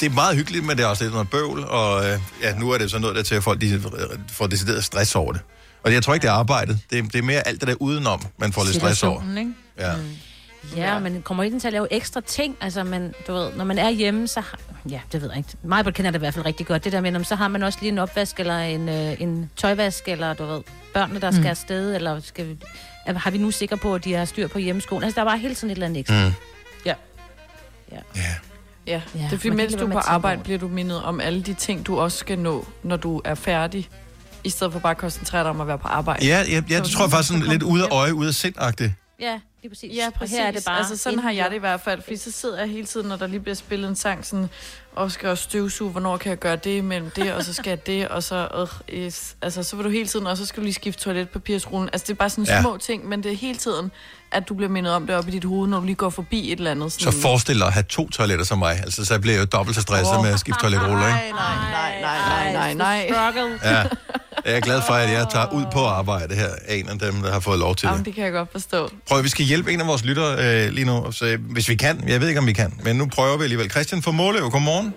[0.00, 1.64] det er meget hyggeligt, men det er også lidt noget bøvl.
[1.64, 3.82] Og øh, ja, nu er det så noget der til, at folk de
[4.28, 5.40] får decideret stress over det.
[5.82, 6.80] Og jeg tror ikke, det er arbejdet.
[6.90, 9.38] Det er, det er mere alt det der udenom, man får lidt stress over.
[9.38, 9.52] Ikke?
[9.78, 9.92] Ja.
[10.76, 12.56] Ja, man kommer ikke til at lave ekstra ting.
[12.60, 14.58] Altså, man, du ved, når man er hjemme, så har...
[14.90, 15.50] Ja, det ved jeg ikke.
[15.62, 16.84] Mig kender det i hvert fald rigtig godt.
[16.84, 19.50] Det der med, om så har man også lige en opvask, eller en, øh, en
[19.56, 20.62] tøjvask, eller du ved,
[20.94, 21.46] børnene, der skal Mm.
[21.46, 22.56] afsted, eller skal vi,
[23.06, 25.04] er, har vi nu sikre på, at de har styr på hjemmeskolen?
[25.04, 26.28] Altså, der er bare hele tiden et eller andet ekstra.
[26.28, 26.32] Mm.
[26.84, 26.94] Ja.
[27.92, 27.98] Ja,
[28.86, 31.54] Ja, det er fordi, mens du er på arbejde, bliver du mindet om alle de
[31.54, 33.88] ting, du også skal nå, når du er færdig.
[34.44, 36.26] I stedet for bare at koncentrere dig om at være på arbejde.
[36.26, 38.92] Ja, ja, ja det tror jeg faktisk sådan lidt ude af øje, ude af sind-agtigt.
[39.20, 39.96] Ja, lige præcis.
[39.96, 40.36] Ja, Og præcis.
[40.36, 42.02] her er det bare altså, sådan har jeg det i hvert fald.
[42.02, 44.48] Fordi så sidder jeg hele tiden, når der lige bliver spillet en sang, sådan,
[44.96, 47.86] og skal også støvsuge, hvornår kan jeg gøre det mellem det, og så skal jeg
[47.86, 49.36] det, og så, øh, yes.
[49.42, 51.88] altså, så vil du hele tiden, og så skal du lige skifte toiletpapirsrullen.
[51.92, 52.60] Altså, det er bare sådan Ja.
[52.60, 53.90] små ting, men det er hele tiden,
[54.32, 56.52] at du bliver mindet om det op i dit hoved, når du lige går forbi
[56.52, 56.92] et eller andet.
[56.92, 58.76] Så forestil dig at have to toiletter som mig.
[58.80, 61.36] Altså, så bliver jeg jo dobbelt så stresset med at skifte toiletruller, ikke?
[61.36, 63.06] Nej, nej, nej, nej, nej, nej.
[63.12, 63.60] Struggle.
[63.64, 63.84] Ja.
[64.46, 66.50] Jeg er glad for, at jeg tager ud på arbejde her.
[66.68, 68.06] Er en af dem, der har fået lov til Jamen, det.
[68.06, 68.80] det kan jeg godt forstå.
[69.08, 70.96] Prøv, vi skal hjælpe en af vores lyttere øh, lige nu.
[71.18, 71.24] Så,
[71.56, 71.94] hvis vi kan.
[72.12, 72.70] Jeg ved ikke, om vi kan.
[72.86, 73.70] Men nu prøver vi alligevel.
[73.74, 74.88] Christian fra Måløv, godmorgen.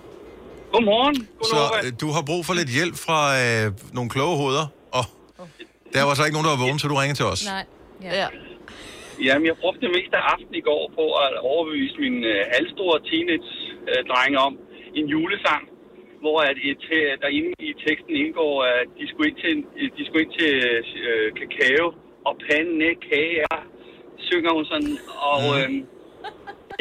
[0.74, 1.16] Godmorgen.
[1.52, 3.64] Så øh, du har brug for lidt hjælp fra øh,
[3.96, 4.66] nogle kloge hoveder.
[4.98, 5.04] Og
[5.94, 7.40] der var så ikke nogen, der var vågen, så du ringer til os.
[7.54, 7.64] Nej.
[8.06, 8.12] Ja.
[8.22, 8.28] ja.
[9.26, 12.96] Jamen, jeg brugte det meste af aftenen i går på at overbevise min øh, halvstore
[13.10, 14.52] teenage-drenge om
[14.98, 15.62] en julesang,
[16.20, 16.84] hvor at et,
[17.22, 19.52] der inde i teksten indgår, at de skulle ind til,
[19.98, 20.54] de skulle ind til
[21.08, 21.86] øh, kakao
[22.28, 23.56] og pandekager,
[24.18, 24.94] synger hun sådan,
[25.32, 25.70] og øh,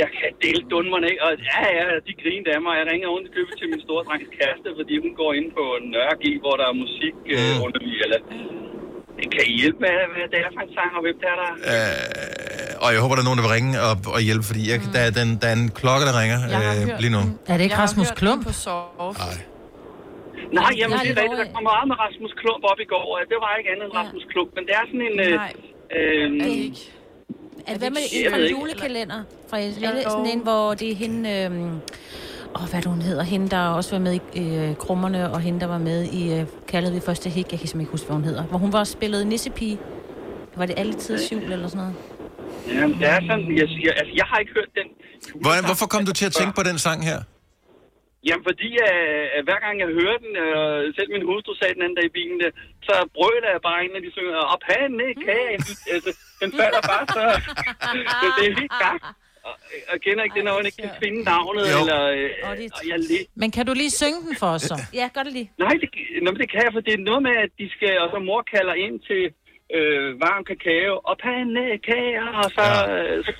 [0.03, 2.73] jeg kan dele dunmerne af, og ja, ja, de griner af mig.
[2.77, 6.15] Jeg ringer rundt købet til min store drengs kæreste, fordi hun går ind på Nørre
[6.21, 7.79] G, hvor der er musik øh, under
[9.17, 11.37] eller kan I hjælpe med, hvad det er for en sang, og hvem det er,
[11.43, 11.49] der...
[11.71, 14.77] Øh, og jeg håber, der er nogen, der vil ringe og, og hjælpe, fordi jeg,
[14.95, 17.21] der, er den, der er en klokke, der ringer øh, hørt lige nu.
[17.51, 18.41] Er det ikke Jeg Rasmus Klump?
[18.47, 18.51] På.
[19.23, 19.35] Nej.
[20.59, 21.39] Nej, jamen Jeg er det er rigtigt.
[21.47, 23.93] Der kom meget med Rasmus Klump op i går, og det var ikke andet end
[23.99, 25.15] Rasmus Klump, men det er sådan en...
[25.27, 25.51] Øh, Nej.
[25.97, 26.27] øh,
[27.67, 28.59] Er det, hvad med Jeg en fra ved en ikke.
[28.59, 29.19] julekalender?
[29.49, 31.21] Fra, er det sådan en, hvor det er hende...
[31.37, 31.71] Øhm,
[32.61, 33.23] åh, hvad hun hedder?
[33.23, 34.19] Hende, der også var med i
[34.55, 37.47] øh, Krummerne, og hende, der var med i øh, Kaldet vi første hik.
[37.51, 38.43] Jeg kan simpelthen ikke huske, hvad hun hedder.
[38.43, 39.77] Hvor hun var spillet nissepige.
[40.59, 41.95] Var det altid jul eller sådan noget?
[42.79, 44.87] Jamen, det er sådan, jeg, jeg, altså, jeg har ikke hørt den.
[45.43, 47.19] Hvordan, hvorfor kom du til at tænke på den sang her?
[48.27, 51.97] Jamen, fordi uh, hver gang jeg hører den, uh, selv min hustru sagde den anden
[51.99, 52.49] dag i bilen, der,
[52.87, 55.53] så brøler jeg bare ind, når de synger, op hande, kage.
[55.95, 57.23] Altså, den falder bare så...
[58.21, 58.99] så det er helt gang.
[59.91, 61.79] Og, kender ikke det, når man ikke kan finde navnet, Jo.
[61.81, 61.99] eller...
[62.47, 62.53] Og
[62.91, 63.25] jeg lige...
[63.41, 64.77] Men kan du lige synge den for os så?
[64.99, 65.49] Ja, gør det lige.
[65.65, 65.89] Nej, det,
[66.23, 68.19] nå, men det kan jeg, for det er noget med, at de skal, og så
[68.29, 69.23] mor kalder ind til
[69.77, 72.81] øh, varm kakao og pandekager, og så, ja.
[72.93, 73.31] øh, så,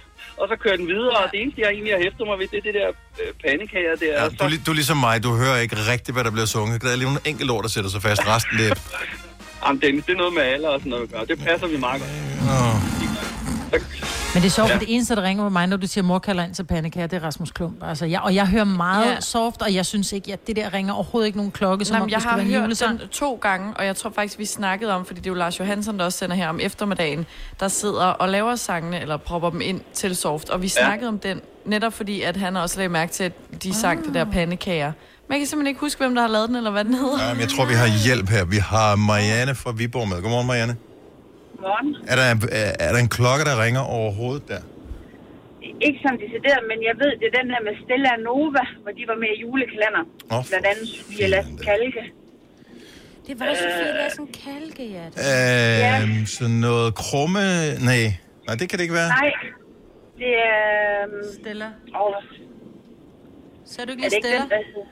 [0.42, 2.60] og så kører den videre, og det eneste, jeg egentlig har hæftet mig ved, det
[2.62, 2.90] er det der
[3.22, 4.14] øh, pandekager der.
[4.20, 6.50] Ja, og du, er du er ligesom mig, du hører ikke rigtigt, hvad der bliver
[6.56, 6.76] sunget.
[6.84, 8.22] Der er lige nogle enkelte ord, der sætter sig fast.
[8.34, 8.76] Resten, det er...
[9.64, 11.26] Jamen, det, det er noget med alder og sådan noget at gøre.
[11.32, 12.12] Det passer vi meget godt.
[12.54, 12.76] Åh.
[14.38, 14.74] Men det er sjovt, Ja.
[14.74, 14.80] ja.
[14.80, 17.18] det eneste, der ringer på mig, når du siger, mor kalder ind til pandekager, det
[17.22, 17.84] er Rasmus Klump.
[17.84, 19.12] Altså, jeg, og jeg hører meget Ja.
[19.12, 19.22] ja.
[19.22, 22.04] soft, og jeg synes ikke, at det der ringer overhovedet ikke nogen klokke, som Nå,
[22.04, 23.00] om jeg det skulle har være hørt julesang.
[23.00, 25.60] den to gange, og jeg tror faktisk, vi snakkede om, fordi det er jo Lars
[25.60, 27.26] Johansson, der også sender her om eftermiddagen,
[27.60, 30.50] der sidder og laver sangene, eller propper dem ind til soft.
[30.50, 30.86] Og vi Ja.
[30.86, 34.14] snakkede om den, netop fordi, at han også lagde mærke til, at de sang det
[34.14, 34.92] der pandekager.
[35.28, 37.28] Men jeg kan simpelthen ikke huske, hvem der har lavet den, eller hvad den hedder.
[37.28, 38.46] Jamen, jeg tror, vi har hjælp her.
[38.46, 40.22] Vi har Marianne fra Viborg med.
[40.22, 40.76] Godmorgen, Marianne.
[41.66, 41.90] Morgen.
[42.12, 42.26] Er der,
[42.62, 44.62] er, er der en klokke, der ringer overhovedet der?
[45.88, 49.04] Ikke sådan decideret, men jeg ved, det er den der med Stella Nova, hvor de
[49.12, 50.04] var med i julekalender.
[50.34, 52.04] Åh, Blandt andet Sofie Lassen Kalke.
[53.28, 55.06] Det var da Sofie Lassen Kalke, ja.
[55.16, 56.04] Det.
[56.04, 57.44] Øhm, sådan noget krumme...
[57.90, 58.04] Nej.
[58.48, 59.10] Nej, det kan det ikke være.
[59.22, 59.32] Nej,
[60.22, 61.04] det er...
[61.04, 61.66] øhm, Stella.
[62.02, 62.14] Åh,
[63.66, 64.56] Ser du ikke er lige ikke den, Stella?
[64.56, 64.88] der hedder?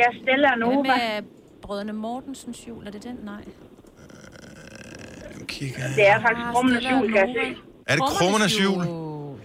[0.00, 0.82] Ja, Stella Hvad Nova.
[0.96, 1.26] med
[1.62, 2.86] Brødrene Mortensens jul?
[2.86, 3.18] Er det den?
[3.24, 3.44] Nej.
[5.48, 5.78] Kigger.
[5.96, 7.56] Det er faktisk Krummenes Stella jul, kan jeg se.
[7.86, 8.84] Er det krummernes jul?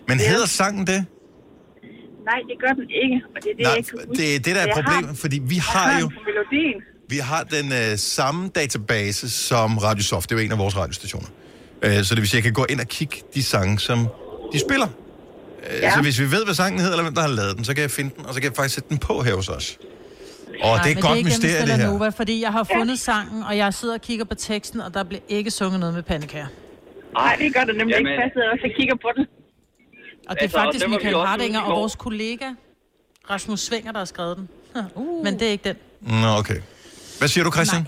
[0.07, 1.05] Men hedder sangen det?
[2.25, 4.21] Nej, det gør den ikke, og det er det, Nej, jeg ikke kan huske.
[4.21, 6.09] det er det, der er problemet, har- fordi vi har jo...
[6.25, 6.81] melodien.
[7.09, 10.29] Vi har den øh, samme database som Radiosoft.
[10.29, 11.27] Det er jo en af vores radiostationer.
[11.81, 14.07] Øh, så det vil sige, at jeg kan gå ind og kigge de sange, som
[14.53, 14.87] de spiller.
[14.87, 15.93] Øh, Ja.
[15.95, 17.81] Så hvis vi ved, hvad sangen hedder, eller hvem der har lavet den, så kan
[17.81, 19.77] jeg finde den, og så kan jeg faktisk sætte den på her hos os.
[20.67, 21.91] Og det er et godt ikke mysterie, gennem det her.
[21.91, 25.03] Nova, fordi jeg har fundet sangen, og jeg sidder og kigger på teksten, og der
[25.03, 26.47] bliver ikke sunget noget med pandekager.
[27.13, 28.11] Nej, det gør det nemlig Jamen.
[28.11, 28.21] ikke.
[28.21, 29.25] Jeg sidder også og kigger på den.
[30.29, 32.47] Og det er Altså, faktisk Michael Hardinger og vores kollega,
[33.29, 34.47] Rasmus Svinger, der har skrevet den.
[35.01, 35.23] Uh.
[35.25, 35.77] Men det er ikke den.
[36.23, 36.59] Nå, okay.
[37.19, 37.83] Hvad siger du, Christian?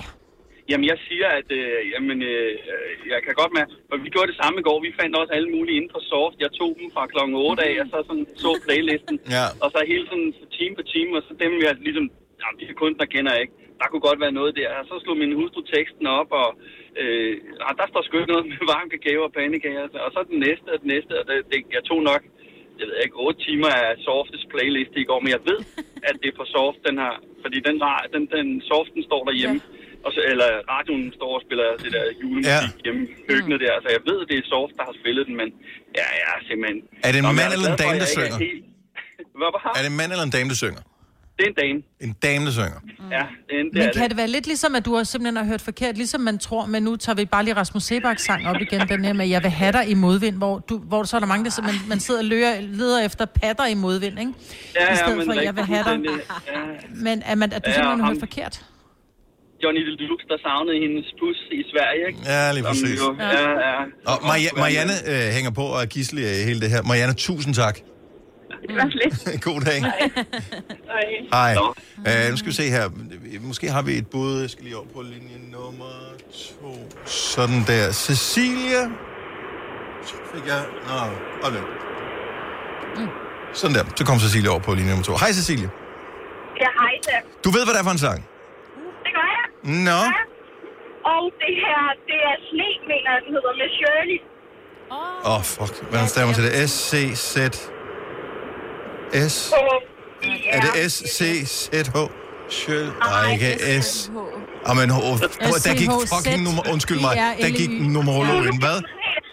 [0.69, 4.29] Jamen, jeg siger, at øh, jamen, øh, øh, jeg kan godt med, for vi gjorde
[4.31, 4.77] det samme i går.
[4.88, 6.38] Vi fandt også alle mulige inde på Soft.
[6.45, 9.15] Jeg tog dem fra klokken 8 af, og så sådan, så playlisten.
[9.36, 9.45] Ja.
[9.63, 12.05] Og så hele sådan time på time, og så dem, jeg ligesom,
[12.43, 13.56] jamen, de her kunstnere kender jeg ikke.
[13.79, 14.69] Der kunne godt være noget der.
[14.79, 16.49] Og så slog min hustru teksten op, og
[17.01, 17.34] øh,
[17.67, 19.84] ah, der står sgu noget med varm kakao og pandekager.
[20.06, 22.21] Og så den næste og den næste, og det, det, jeg tog nok,
[22.79, 25.60] jeg ved ikke, 8 timer af Softes playliste i går, men jeg ved,
[26.10, 27.75] at det er på Soft, den her, fordi den,
[28.13, 29.60] den, den Soften står derhjemme.
[29.63, 29.82] Ja.
[30.06, 32.84] Og så, eller radioen står og spiller det der julemusik ja.
[32.86, 33.73] hjemme i køkkenet der.
[33.84, 35.47] Så jeg ved, at det er Soft, der har spillet den, men
[35.99, 36.79] ja, ja, simpelthen...
[37.08, 38.38] Er det en mand eller en for, dame, der synger?
[38.39, 38.65] er helt-
[39.41, 40.82] Hvad var Er det en mand eller en dame, der synger?
[41.37, 41.81] Det er en dame.
[42.01, 42.79] En dame, der synger.
[43.11, 44.09] Ja, det, er- det Men er kan det.
[44.09, 46.83] det være lidt ligesom, at du har simpelthen har hørt forkert, ligesom man tror, men
[46.83, 49.51] nu tager vi bare lige Rasmus Sebaks sang op igen, den her med, jeg vil
[49.51, 51.99] have dig i modvind, hvor, du, hvor så er der mange, der så man, man
[51.99, 54.31] sidder og lører, leder efter patter i modvind, ikke?
[54.79, 55.99] Ja, I stedet men for, jeg vil have dig.
[56.05, 56.61] Ja.
[56.95, 58.65] Men er, man, er du Ja, simpelthen har ham- hørt forkert?
[59.63, 62.19] Johnny Deluxe, der savnede hendes pus i Sverige, ikke?
[62.25, 62.99] Ja, lige Som præcis.
[62.99, 63.75] Jo, ja, ja.
[64.11, 66.81] Og Maria- Marianne øh, hænger på og er hele det her.
[66.83, 67.75] Marianne, tusind tak.
[68.69, 69.43] Lidt.
[69.45, 69.82] God dag.
[71.32, 71.56] Hej.
[71.97, 72.89] Uh, nu skal vi se her.
[73.41, 74.41] Måske har vi et bud.
[74.41, 75.93] Jeg skal lige over på linje nummer
[76.34, 76.71] to.
[77.06, 77.91] Sådan der.
[77.91, 78.84] Cecilia.
[80.06, 80.62] Så fik jeg...
[80.88, 80.99] Nå,
[81.43, 81.65] hold lidt.
[83.54, 83.84] Sådan der.
[83.95, 85.13] Så kom Cecilia over på linje nummer to.
[85.23, 85.69] Hej Cecilia.
[86.62, 87.15] Ja, hej da.
[87.43, 88.19] Du ved, hvad det er for en sang?
[89.06, 89.45] Det gør jeg.
[89.88, 90.02] Nå.
[91.13, 94.19] Og det her, det er sne, mener den hedder, med Shirley.
[94.91, 95.89] Åh, oh, fuck.
[95.89, 96.69] Hvordan stemmer til det?
[96.69, 97.72] S-C-Z...
[99.30, 99.54] S...
[100.49, 101.97] Er det S-C-Z-H?
[102.49, 102.86] Sjøl...
[102.86, 104.12] Nej, ikke S...
[104.65, 106.63] Oh, der gik fucking nummer...
[106.71, 107.15] Undskyld mig.
[107.41, 108.60] Der gik numerologen.
[108.60, 108.78] Hvad?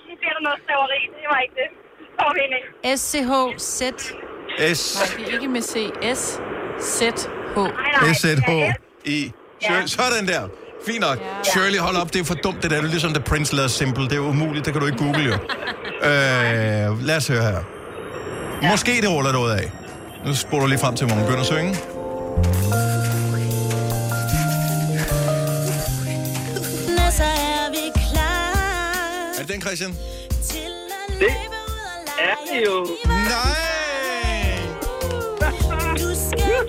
[0.09, 1.69] Nu bliver der noget staveri, det var ikke det.
[2.85, 2.97] Er.
[2.97, 3.83] S-C-H-Z...
[4.75, 4.97] S...
[4.97, 5.75] Nej, det er ikke med C.
[6.15, 6.41] S.
[6.81, 7.01] Z.
[7.55, 7.59] H.
[8.15, 9.33] S-Z-H-I...
[9.87, 10.49] Sådan der.
[10.87, 11.19] Fint nok.
[11.45, 12.13] Shirley, hold op.
[12.13, 12.77] Det er for dumt, det der.
[12.77, 14.05] Det er ligesom The Prince lavede Simple.
[14.05, 14.65] Det er umuligt.
[14.65, 15.35] Det kan du ikke google, jo.
[16.03, 17.80] Øh, lad os høre her.
[18.63, 19.71] Måske det ruller noget af.
[20.27, 21.75] Nu spoler du lige frem til, hvor hun begynder at synge.
[27.11, 29.91] Så er vi klar Er det den, Christian?
[31.21, 31.33] Det
[32.19, 32.87] er det jo.
[33.07, 34.57] Nej!
[35.99, 36.67] Du skal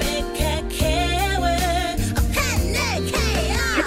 [0.00, 3.86] med kakao og pandekager.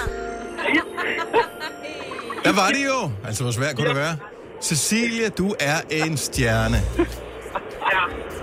[2.43, 3.11] Der var det jo.
[3.27, 4.17] Altså, hvor svært kunne det være?
[4.61, 6.77] Cecilia, du er en stjerne.
[6.97, 7.03] Ja,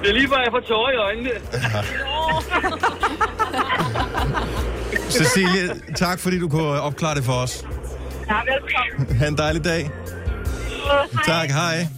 [0.02, 1.30] det er lige før, jeg får tårer i øjnene.
[5.18, 7.64] Cecilia, tak fordi du kunne opklare det for os.
[8.28, 9.16] Ja, velkommen.
[9.18, 9.90] Ha' en dejlig dag.
[11.26, 11.88] Tak, hej.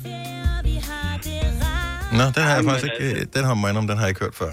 [2.13, 4.35] Nå, den har jeg faktisk ikke, den har man om, den har jeg ikke hørt
[4.35, 4.51] før.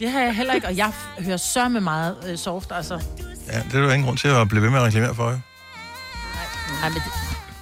[0.00, 3.00] Det har jeg heller ikke, og jeg hører så med meget øh, soft, altså.
[3.52, 5.38] Ja, det er jo ingen grund til at blive ved med at reklamere for, jo.
[6.80, 7.02] Nej, men det,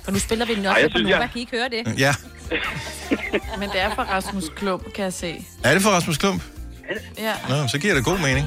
[0.04, 1.16] for nu spiller vi den også synes, Nova.
[1.16, 1.98] jeg- Kan I ikke høre det?
[1.98, 2.14] Ja.
[3.60, 5.46] Men det er fra Rasmus Klump, kan jeg se.
[5.64, 6.42] Er det for Rasmus Klump?
[7.18, 7.32] Ja.
[7.48, 8.46] Nå, så giver det god mening.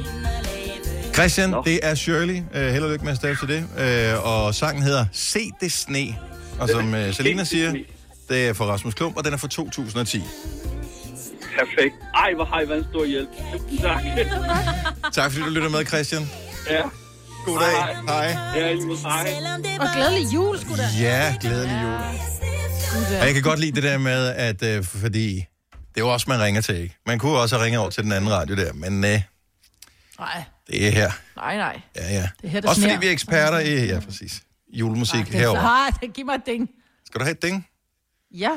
[1.13, 2.38] Christian, det er Shirley.
[2.56, 3.63] Uh, held og lykke med at stave til det.
[4.15, 6.15] Uh, og sangen hedder Se det sne.
[6.60, 7.74] Og som uh, Selina siger,
[8.30, 10.24] det er for Rasmus Klump, og den er fra 2010.
[11.60, 11.95] Perfekt.
[12.15, 13.30] Ej, hvor har I været en stor hjælp.
[13.82, 14.04] Tak.
[15.13, 16.30] Tak fordi du lytter med, Christian.
[16.69, 16.82] Ja.
[17.45, 17.95] God dag.
[18.08, 18.38] Hej.
[18.56, 18.97] Ja, lige måde.
[18.97, 19.34] hej.
[19.80, 20.88] Og glædelig jul, skulle da.
[21.00, 21.93] Ja, glædelig jul.
[23.19, 25.36] Og jeg kan godt lide det der med, at øh, fordi
[25.74, 26.95] det er jo også, man ringer til, ikke?
[27.08, 29.21] Man kunne også have ringet over til den anden radio der, men øh,
[30.21, 31.12] Nej, det er her.
[31.36, 31.81] Nej, nej.
[31.95, 32.29] Ja, ja.
[32.41, 34.41] det er her, der Også fordi vi er eksperter i, ja præcis,
[34.73, 35.88] julemusik det er herovre.
[35.88, 36.69] Ah, det giv mig et ding.
[37.05, 37.67] Skal du have et ding?
[38.36, 38.51] Ja,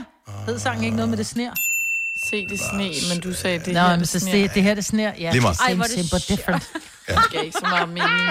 [0.47, 1.53] hed sangen ikke noget med det sner?
[2.31, 4.33] Se det sne, men du sagde det Nå, her, men det så sner.
[4.33, 5.13] det, det her, det sner.
[5.19, 5.59] Ja, Lige meget.
[5.61, 6.71] Ej, hvor er det simple, different.
[7.09, 7.15] Ja.
[7.15, 8.31] Det gav ikke så meget mening.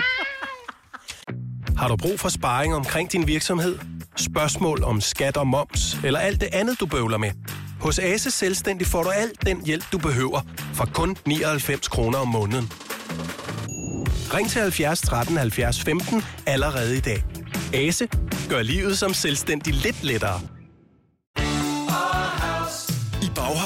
[1.78, 3.80] Har du brug for sparring omkring din virksomhed?
[4.16, 7.32] Spørgsmål om skat og moms, eller alt det andet, du bøvler med?
[7.80, 10.42] Hos Ase Selvstændig får du alt den hjælp, du behøver,
[10.74, 12.72] for kun 99 kroner om måneden.
[14.34, 17.24] Ring til 70 13 70 15 allerede i dag.
[17.74, 18.08] Ase
[18.50, 20.40] gør livet som selvstændig lidt lettere.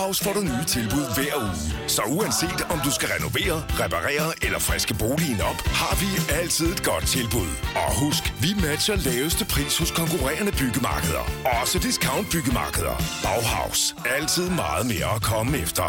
[0.07, 1.87] Bauhaus får du nye tilbud hver uge.
[1.87, 6.83] Så uanset om du skal renovere, reparere eller friske boligen op, har vi altid et
[6.83, 7.49] godt tilbud.
[7.83, 11.23] Og husk, vi matcher laveste pris hos konkurrerende byggemarkeder.
[11.61, 12.95] Også discount byggemarkeder.
[13.23, 13.95] Bauhaus.
[14.17, 15.87] Altid meget mere at komme efter.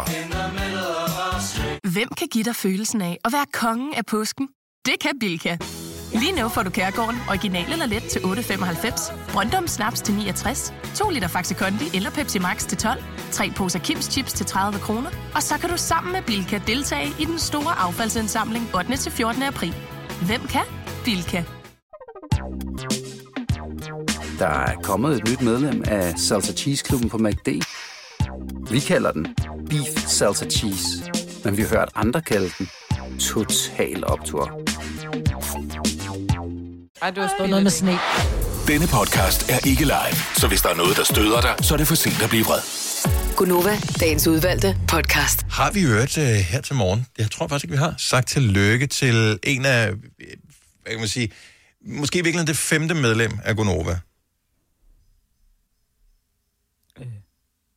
[1.93, 4.47] Hvem kan give dig følelsen af at være kongen af påsken?
[4.85, 5.57] Det kan Bilka!
[6.13, 11.09] Lige nu får du Kærgården original eller let til 8.95, Brøndum Snaps til 69, 2
[11.09, 15.09] liter Faxi Kondi eller Pepsi Max til 12, 3 poser Kims Chips til 30 kroner,
[15.35, 18.97] og så kan du sammen med Bilka deltage i den store affaldsindsamling 8.
[18.97, 19.43] til 14.
[19.43, 19.75] april.
[20.25, 20.61] Hvem kan?
[21.05, 21.43] Bilka.
[24.39, 27.47] Der er kommet et nyt medlem af Salsa Cheese Klubben på MACD.
[28.71, 29.35] Vi kalder den
[29.69, 31.11] Beef Salsa Cheese,
[31.45, 32.69] men vi har hørt andre kalde den
[33.19, 34.68] Total Optor.
[37.01, 37.99] Ej, du har Det var noget med sne.
[38.67, 41.77] Denne podcast er ikke live, så hvis der er noget, der støder dig, så er
[41.77, 42.59] det for sent at blive vred.
[43.35, 45.45] Gunova, dagens udvalgte podcast.
[45.49, 48.87] Har vi hørt uh, her til morgen, jeg tror faktisk ikke, vi har, sagt tillykke
[48.87, 49.97] til en af, øh,
[50.83, 51.31] hvad kan man sige,
[51.81, 53.99] måske virkelig det femte medlem af Gonova.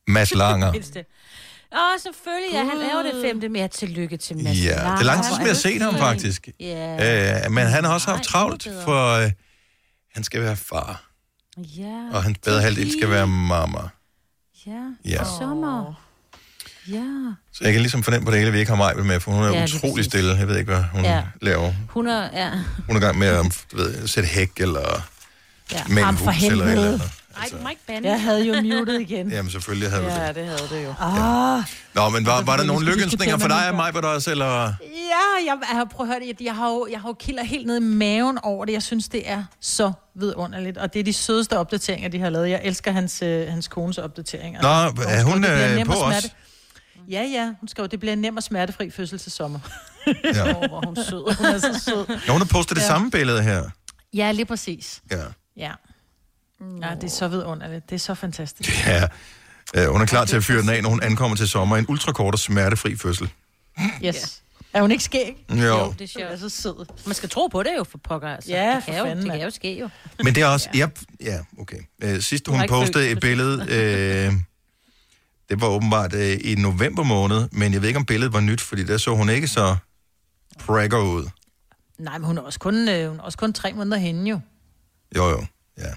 [0.07, 0.73] Mads Langer.
[1.75, 3.67] Åh, selvfølgelig, ja, han er jo det femte mere.
[3.67, 6.47] Tillykke til Mads Ja, det er lang tid, siden, vi har set ham faktisk.
[6.59, 7.45] Ja.
[7.45, 9.31] Uh, men han har også haft travlt, for uh,
[10.15, 11.03] han skal være far,
[11.57, 12.03] Ja.
[12.11, 13.79] og hans bedre halvdel skal være mamma.
[14.67, 14.81] Ja.
[15.05, 15.23] Ja.
[15.39, 15.93] Sommer.
[16.89, 17.05] Ja.
[17.53, 19.31] Så jeg kan ligesom fornemme på det hele, at vi ikke har mig med, for
[19.31, 20.33] hun er Ja, ja, utrolig stille.
[20.35, 21.15] Jeg ved ikke, hvad hun Ja.
[21.15, 21.23] ja.
[21.41, 21.73] laver.
[21.89, 22.51] Hun er, ja.
[22.87, 25.01] Hun er i gang med at ved, sætte hæk eller
[25.71, 25.83] ja.
[25.89, 27.11] male Ham for hus eller et eller andet.
[27.51, 28.09] Du må ikke bande.
[28.09, 29.31] Jeg havde jo muted igen.
[29.31, 30.35] Jamen selvfølgelig havde du Ja, det.
[30.35, 30.93] det havde det jo.
[30.99, 31.63] Ah.
[31.93, 34.31] Nå, men var, var der nogle skulle lykkeønskninger for dig og mig, var der også,
[34.31, 34.45] eller?
[34.81, 36.41] Ja, jeg, jeg har prøvet at høre det.
[36.41, 38.73] Jeg har jo, jeg har jo kilder helt ned i maven over det.
[38.73, 40.77] Jeg synes, det er så vidunderligt.
[40.77, 42.49] Og det er de sødeste opdateringer, de har lavet.
[42.49, 44.61] Jeg elsker hans, øh, hans kones opdateringer.
[44.61, 44.67] Nå,
[45.03, 46.13] er hun "Det bliver øh, nem på og os?
[46.13, 46.35] smerte."
[47.09, 47.45] Ja, ja.
[47.59, 49.59] Hun skrev, det bliver en nem og smertefri fødsel til sommer.
[50.07, 50.11] Ja.
[50.63, 51.35] Åh, hvor hun sød.
[51.37, 52.05] Hun er så sød.
[52.27, 52.87] Ja, hun har postet det Ja.
[52.87, 53.63] samme billede her.
[54.13, 55.01] Ja, lige præcis.
[55.11, 55.17] Ja.
[55.57, 55.71] Ja.
[56.61, 57.89] Ja, det er så vidunderligt.
[57.89, 58.85] Det er så fantastisk.
[58.87, 59.07] ja.
[59.75, 61.77] Øh, hun er klar til at fyre den af, når hun ankommer til sommer.
[61.77, 63.29] En ultrakort og smertefri fødsel.
[64.05, 64.43] Yes.
[64.73, 65.45] Er hun ikke skæg?
[65.49, 65.93] Jo.
[65.99, 66.39] det er sjovt.
[66.39, 66.85] så sød.
[67.05, 68.27] Man skal tro på det jo, for pokker.
[68.27, 68.49] Altså.
[68.49, 69.39] Ja, det for kan jo, fanden, det mand.
[69.39, 69.89] kan jo ske jo.
[70.23, 70.69] Men det er også...
[70.75, 70.87] Ja,
[71.21, 71.77] ja okay.
[72.03, 73.65] Øh, sidst har hun ikke postede et billede...
[73.69, 74.33] Øh,
[75.49, 78.61] det var åbenbart øh, i november måned, men jeg ved ikke, om billedet var nyt,
[78.61, 79.75] fordi der så hun ikke så
[80.59, 81.29] pragger ud.
[81.99, 84.39] Nej, men hun er også kun, øh, hun er også kun tre måneder henne jo.
[85.15, 85.45] Jo, jo.
[85.77, 85.93] Ja.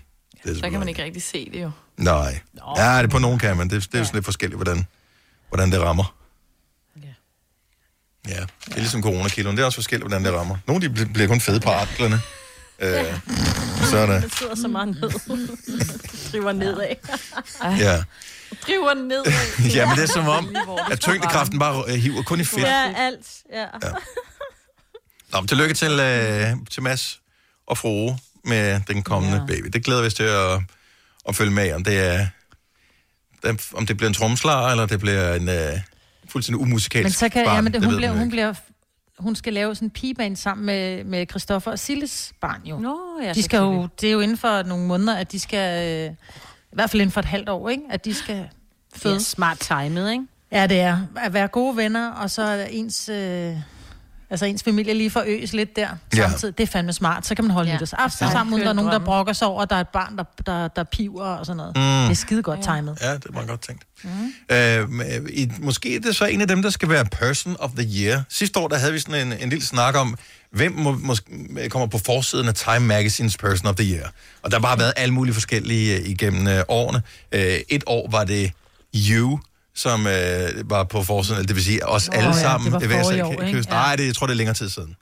[0.47, 1.71] Det er Så kan man ikke rigtig se det jo.
[1.97, 2.41] Nej.
[2.77, 3.71] Ja, det på nogen kan man.
[3.71, 4.87] Det, det er jo sådan lidt forskelligt, hvordan,
[5.49, 6.15] hvordan det rammer.
[8.29, 9.57] Ja, det er ligesom coronakiloen.
[9.57, 10.57] Det er også forskelligt, hvordan det rammer.
[10.67, 12.21] Nogle de bl- bliver kun fede på arklerne.
[12.79, 13.05] Øh,
[13.91, 14.35] så er Det det.
[14.39, 15.11] sidder så meget ned.
[16.33, 16.95] Driver nedad.
[17.79, 18.03] Ja.
[18.67, 19.25] Driver ned.
[19.75, 20.57] ja, men det er som om,
[20.91, 22.63] at tyngdekraften bare øh, hiver kun i fedt.
[22.63, 23.27] Ja, alt.
[23.53, 23.61] Ja.
[23.63, 23.93] Ja.
[25.33, 27.21] Nå, men tillykke til, øh, til Mads
[27.67, 29.47] og Frue med den kommende ja.
[29.47, 29.67] baby.
[29.67, 30.61] Det glæder vi os til at,
[31.29, 32.27] at følge med om det er
[33.75, 35.81] om det bliver en tromslag, eller det bliver en øh,
[36.29, 37.55] fuldstændig umusikalsk Men så kan, barn.
[37.55, 38.31] ja, men det, hun, ved bliver, hun, ikke.
[38.31, 38.55] bliver,
[39.19, 42.79] hun skal lave sådan en pigebane sammen med, med Christoffer og Silles barn jo.
[42.79, 45.87] Nå, ja, de skal jo, det er jo inden for nogle måneder, at de skal,
[46.09, 46.13] øh,
[46.73, 47.83] i hvert fald inden for et halvt år, ikke?
[47.91, 48.49] at de skal
[48.97, 49.15] føde.
[49.15, 50.25] Det er smart timet, ikke?
[50.53, 51.01] Ja, det er.
[51.17, 53.57] At være gode venner, og så er ens, øh,
[54.31, 56.29] altså ens familie lige forøges lidt der Ja.
[56.29, 56.59] samtidig.
[56.59, 57.27] Det er fandme smart.
[57.27, 57.73] Så kan man holde Ja.
[57.73, 57.77] ja.
[57.77, 58.33] nytårsaften Ja.
[58.33, 60.25] sammen, uden der er nogen, der brokker sig over, at der er et barn, der,
[60.47, 61.77] der, der piver og sådan noget.
[61.77, 61.83] Mm.
[61.83, 62.99] Det er skide godt timet.
[63.01, 63.83] Ja, det var godt tænkt.
[64.05, 64.11] Mm.
[64.57, 67.89] Øh, i, måske er det så en af dem, der skal være Person of the
[68.05, 68.23] Year.
[68.29, 70.17] Sidste år, der havde vi sådan en, en lille snak om,
[70.51, 74.11] hvem må, måske, kommer på forsiden af Time Magazines Person of the Year.
[74.43, 77.03] Og der har bare været alle mulige forskellige øh, igennem øh, årene.
[77.33, 78.53] Øh, et år var det
[78.95, 79.39] You,
[79.77, 82.81] som øh, var på forsiden, det vil sige os Åh, alle ja, sammen.
[82.81, 83.25] det var forrige sige.
[83.25, 83.59] år, ikke?
[83.59, 83.63] Ja.
[83.71, 84.97] Nej, det, jeg tror, det er længere tid siden.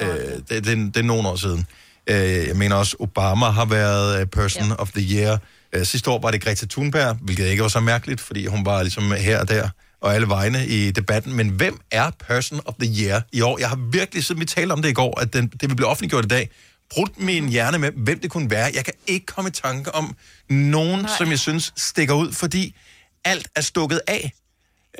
[0.00, 0.64] Øh, det, det,
[0.94, 1.66] det er nogle år siden.
[2.06, 5.38] Øh, jeg mener også, Obama har været øh, Person of the Year.
[5.72, 8.82] Øh, sidste år var det Greta Thunberg, hvilket ikke var så mærkeligt, fordi hun var
[8.82, 9.68] ligesom her og der
[10.00, 11.32] og alle vegne i debatten.
[11.32, 13.58] Men hvem er Person of the Year i år?
[13.58, 15.88] Jeg har virkelig, siden vi talte om det i går, at den, det vil blive
[15.88, 16.50] offentliggjort i dag,
[16.90, 18.70] brudt min hjerne med, hvem det kunne være.
[18.74, 20.16] Jeg kan ikke komme i tanke om
[20.48, 21.10] nogen, Nej.
[21.18, 22.74] som jeg synes stikker ud, fordi
[23.26, 24.32] alt er stukket af.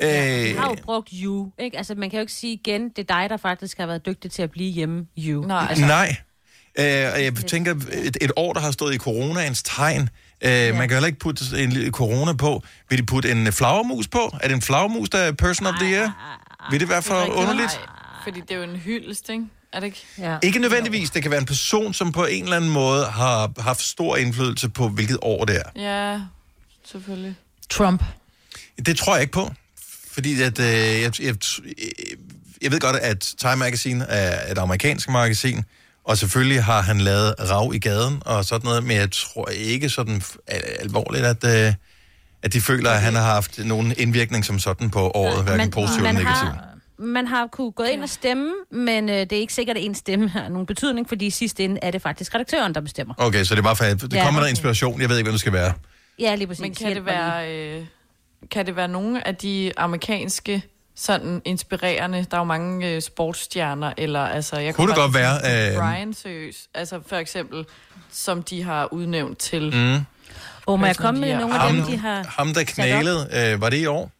[0.01, 1.77] Øh, Jeg har jo brugt you, ikke?
[1.77, 4.31] Altså, man kan jo ikke sige igen, det er dig, der faktisk har været dygtig
[4.31, 5.47] til at blive hjemme, you.
[5.47, 5.67] Nej.
[5.69, 6.15] Altså, Nej.
[6.79, 10.73] Øh, og jeg tænker, et, et år, der har stået i coronaens tegn, øh, ja.
[10.73, 12.63] man kan heller ikke putte en lille corona på.
[12.89, 14.35] Vil de putte en flagermus på?
[14.41, 16.39] Er det en flagermus, der er person of the year?
[16.71, 17.79] Vil det være for underligt?
[18.23, 19.43] Fordi det er jo en hyldest, ikke?
[19.73, 20.05] Er det ikke?
[20.17, 20.37] Ja.
[20.43, 21.09] Ikke nødvendigvis.
[21.09, 24.69] Det kan være en person, som på en eller anden måde har haft stor indflydelse
[24.69, 25.81] på, hvilket år det er.
[25.81, 26.21] Ja,
[26.85, 27.35] selvfølgelig.
[27.69, 28.03] Trump.
[28.85, 29.51] Det tror jeg ikke på.
[30.11, 30.65] Fordi at, øh,
[31.01, 31.35] jeg, jeg,
[32.61, 35.63] jeg ved godt, at Time Magazine er et amerikansk magasin,
[36.03, 39.89] og selvfølgelig har han lavet rav i gaden og sådan noget, men jeg tror ikke
[39.89, 41.73] sådan al- alvorligt, at, øh,
[42.43, 45.97] at de føler, at han har haft nogen indvirkning som sådan på året, hverken positiv
[45.97, 46.47] eller man negativ.
[46.47, 46.67] har,
[46.99, 49.95] man har kunne gå ind og stemme, men øh, det er ikke sikkert, at en
[49.95, 53.13] stemme har nogen betydning, fordi i sidste ende er det faktisk redaktøren, der bestemmer.
[53.17, 54.49] Okay, så det er bare for, at det Ja, kommer der okay.
[54.51, 55.01] inspiration.
[55.01, 55.73] Jeg ved ikke, hvad det skal være.
[56.19, 56.61] Ja, lige præcis.
[56.61, 57.85] Men kan det være, øh,
[58.51, 60.63] kan det være nogle af de amerikanske
[60.95, 64.57] sådan inspirerende, der er jo mange øh, sportsstjerner, eller altså...
[64.57, 67.65] Jeg Kunne det bare godt være, øh, Brian seriøst, altså for eksempel,
[68.11, 69.75] som de har udnævnt til...
[69.75, 69.99] Mm.
[70.65, 73.61] Og må jeg komme med nogle af Ham, dem, de har ham der knælede, øh,
[73.61, 74.11] var det i år?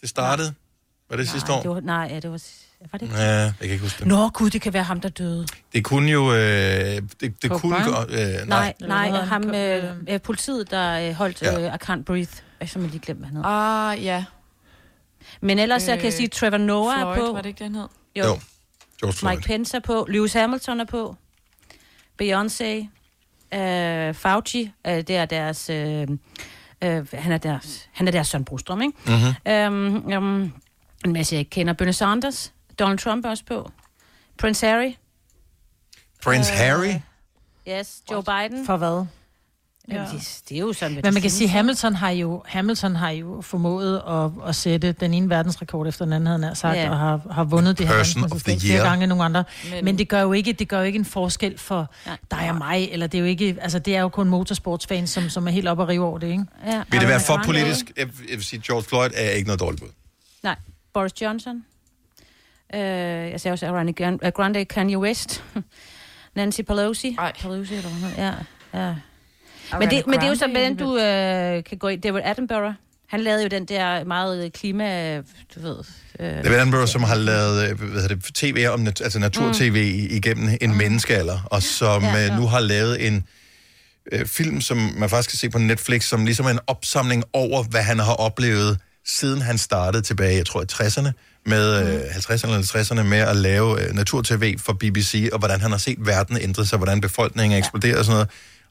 [0.00, 0.54] Det startede?
[1.10, 1.62] Var det sidste Nej, år?
[1.62, 2.42] det var, nej, ja, det var...
[2.92, 3.16] Var det ikke?
[3.18, 4.06] Ja, jeg kan ikke huske det.
[4.06, 5.46] Nå, gud, det kan være ham, der døde.
[5.72, 6.32] Det kunne jo...
[6.32, 7.94] Øh, det det kunne gå...
[8.08, 8.74] Øh, nej.
[8.80, 11.60] Nej, nej, ham, øh, øh, politiet, der øh, holdt Ja.
[11.60, 12.42] øh, I Can't Breathe.
[12.60, 13.44] Jeg har lige glemt, hvad han hed.
[13.46, 14.24] Ah, ja.
[15.40, 17.32] Men ellers øh, jeg kan jeg sige, Trevor Noah Floyd, er på.
[17.32, 17.88] var det ikke den hed?
[18.16, 18.24] Jo.
[18.24, 18.38] Jo,
[19.00, 19.36] George Floyd.
[19.36, 20.06] Mike Pence er på.
[20.08, 21.16] Lewis Hamilton er på.
[22.22, 22.64] Beyoncé.
[23.58, 24.72] Øh, Fauci.
[24.86, 25.70] Øh, det er deres...
[25.70, 26.08] Øh,
[26.82, 28.98] øh, han, er deres han er deres Søren Brostrøm, ikke?
[29.06, 29.52] Mhm.
[29.52, 30.52] Øhm, øhm,
[31.04, 31.72] en masse, jeg ikke kender.
[31.72, 32.52] Bernie Sanders.
[32.78, 33.70] Donald Trump er også på.
[34.38, 34.92] Prince Harry.
[36.24, 36.94] Prince Øh, Harry?
[37.68, 38.66] Yes, Joe Biden.
[38.66, 39.06] For hvad?
[39.90, 41.48] Jamen, det, det er jo sådan, hvad Men man kan sige?
[41.48, 46.12] Hamilton har jo, Hamilton har jo formået at, at sætte den ene verdensrekord efter den
[46.14, 46.82] anden, havde han sagt, Ja.
[46.82, 46.90] ja.
[46.90, 49.44] og har, har vundet det her Person of the verdensmesterskab flere gange end nogle andre.
[49.70, 51.90] Men- Men, det, gør jo ikke, det gør jo ikke en forskel for
[52.30, 55.28] dig og mig, eller det er jo ikke, altså det er jo kun motorsportsfans, som,
[55.30, 56.44] som er helt oppe og rive over det, ikke?
[56.66, 56.82] Ja.
[56.90, 57.92] Vil det være for politisk?
[57.96, 59.88] Jeg, jeg vil sige, George Floyd er ikke noget dårligt bud.
[60.42, 60.56] Nej,
[60.94, 61.64] Boris Johnson.
[62.74, 63.92] Øh, jeg sagde også Ariana
[64.30, 65.44] Grande, Kanye West.
[66.36, 67.16] Nancy Pelosi.
[67.18, 67.32] Ej.
[67.40, 68.10] Pelosi, eller hvad.
[68.24, 68.32] Ja,
[68.86, 68.94] ja.
[69.78, 71.96] Men det, men det er jo så, hvordan du øh, kan gå i.
[71.96, 72.74] David Attenborough.
[73.08, 75.76] Han lavede jo den der meget klima, du ved...
[76.20, 79.18] Øh, Det er Attenborough, som har lavet øh, hvad hedder det, tv om nat- altså
[79.18, 80.16] natur-tv mm.
[80.16, 80.76] igennem en mm.
[80.76, 82.24] menneskealder, og som Ja, ja, ja.
[82.24, 82.36] ja.
[82.36, 83.24] nu har lavet en
[84.12, 87.62] øh, film, som man faktisk kan se på Netflix, som ligesom er en opsamling over,
[87.62, 91.10] hvad han har oplevet, siden han startede tilbage, jeg tror i 60'erne,
[91.46, 92.62] med øh, 50'erne eller
[93.00, 96.66] 60'erne, med at lave øh, natur-tv for BBC, og hvordan han har set verden ændre
[96.66, 98.28] sig, hvordan befolkningen er eksploderet og sådan noget.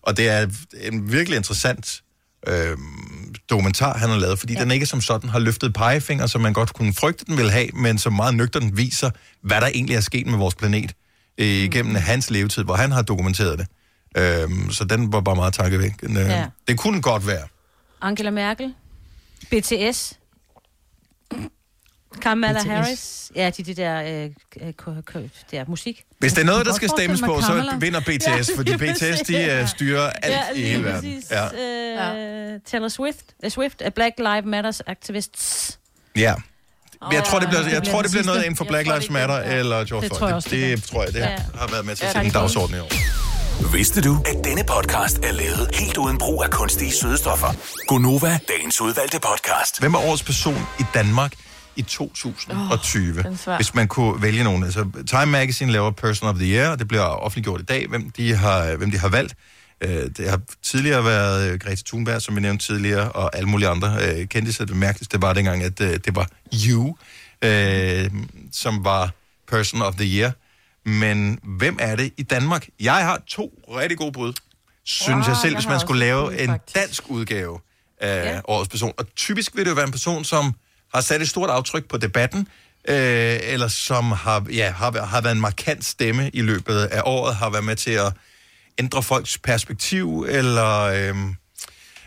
[0.07, 0.47] Og det er
[0.81, 2.03] en virkelig interessant
[2.47, 2.77] øh,
[3.49, 4.59] dokumentar, han har lavet, fordi ja.
[4.59, 7.67] den ikke som sådan har løftet pegefinger, som man godt kunne frygte, den ville have,
[7.73, 9.09] men som meget nøgternt viser,
[9.41, 10.93] hvad der egentlig er sket med vores planet
[11.37, 13.67] øh, gennem hans levetid, hvor han har dokumenteret det.
[14.17, 16.21] Øh, så den var bare meget takkevækkende.
[16.21, 16.45] Ja.
[16.67, 17.47] Det kunne godt være.
[18.01, 18.73] Angela Merkel.
[19.51, 20.16] BTS.
[22.21, 22.67] Kamala BTS.
[22.67, 23.31] Harris.
[23.35, 24.23] Ja, de, de der, øh,
[24.61, 26.03] øh, k- k- der musik.
[26.19, 29.09] Hvis det er noget, der skal stemmes på, så vinder BTS, Ja, fordi BTS, de
[29.09, 29.29] præcis.
[29.35, 31.23] øh, styrer alt i hele verden.
[31.31, 31.43] Ja.
[31.43, 32.53] Ja.
[32.55, 35.79] Uh, Taylor Swift, uh, Swift, a Black Lives Matters activists.
[36.15, 36.33] ja.
[37.01, 39.35] Men jeg tror, det bliver, jeg tror, det bliver noget inden for Black Lives Matter
[39.37, 39.55] ja.
[39.59, 40.19] eller George Det Floyd.
[40.19, 41.37] tror jeg Det, også, det det tror jeg, det Ja.
[41.59, 42.91] har været med til Ja, at sætte en er dagsorden i år.
[43.71, 47.47] Vidste du, at denne podcast er lavet helt uden brug af kunstige sødestoffer?
[47.87, 49.79] Gonova, dagens udvalgte podcast.
[49.79, 51.33] Hvem er årets person i Danmark
[51.77, 52.55] i 2020?
[53.19, 53.55] Åh, den er svær.
[53.55, 54.63] hvis man kunne vælge nogen.
[54.63, 58.09] Altså, Time Magazine laver Person of the Year, og det bliver offentliggjort i dag, hvem
[58.11, 59.35] de har, hvem de har valgt.
[59.83, 63.69] Øh, Det har tidligere været øh, Greta Thunberg, som vi nævnte tidligere, og alle mulige
[63.69, 64.67] andre øh, kendte sig.
[64.67, 66.27] Det mærkeligste var dengang, at det var
[66.67, 66.95] You,
[68.51, 69.11] som var
[69.47, 70.31] Person of the Year.
[70.89, 72.67] Men hvem er det i Danmark?
[72.79, 74.33] Jeg har to rigtig gode bud,
[74.83, 76.75] synes Wow, jeg selv, jeg hvis man skulle lave en faktisk.
[76.75, 77.59] dansk udgave
[78.01, 78.39] af ja.
[78.47, 78.93] årets person.
[78.97, 80.53] Og typisk vil det jo være en person, som
[80.93, 82.47] har sat et stort aftryk på debatten,
[82.89, 87.35] øh, eller som har, ja, har, har været en markant stemme i løbet af året,
[87.35, 88.13] har været med til at
[88.77, 90.79] ændre folks perspektiv, eller...
[90.81, 91.15] Øh,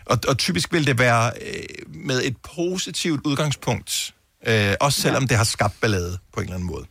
[0.06, 4.14] og, og typisk vil det være øh, med et positivt udgangspunkt,
[4.46, 5.26] øh, også selvom ja.
[5.26, 6.86] det har skabt ballade på en eller anden måde.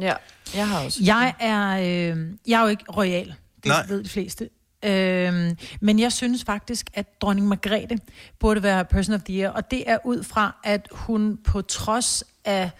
[0.00, 0.14] Ja,
[0.54, 0.98] jeg har også.
[1.02, 3.34] Jeg er, øh, jeg er jo ikke royal.
[3.56, 3.66] Det.
[3.66, 3.86] Nej.
[3.88, 4.48] ved de fleste.
[4.84, 7.98] Øhm, men jeg synes faktisk, at dronning Margrethe
[8.38, 12.24] burde være person of the year, og det er ud fra, at hun på trods
[12.48, 12.70] af,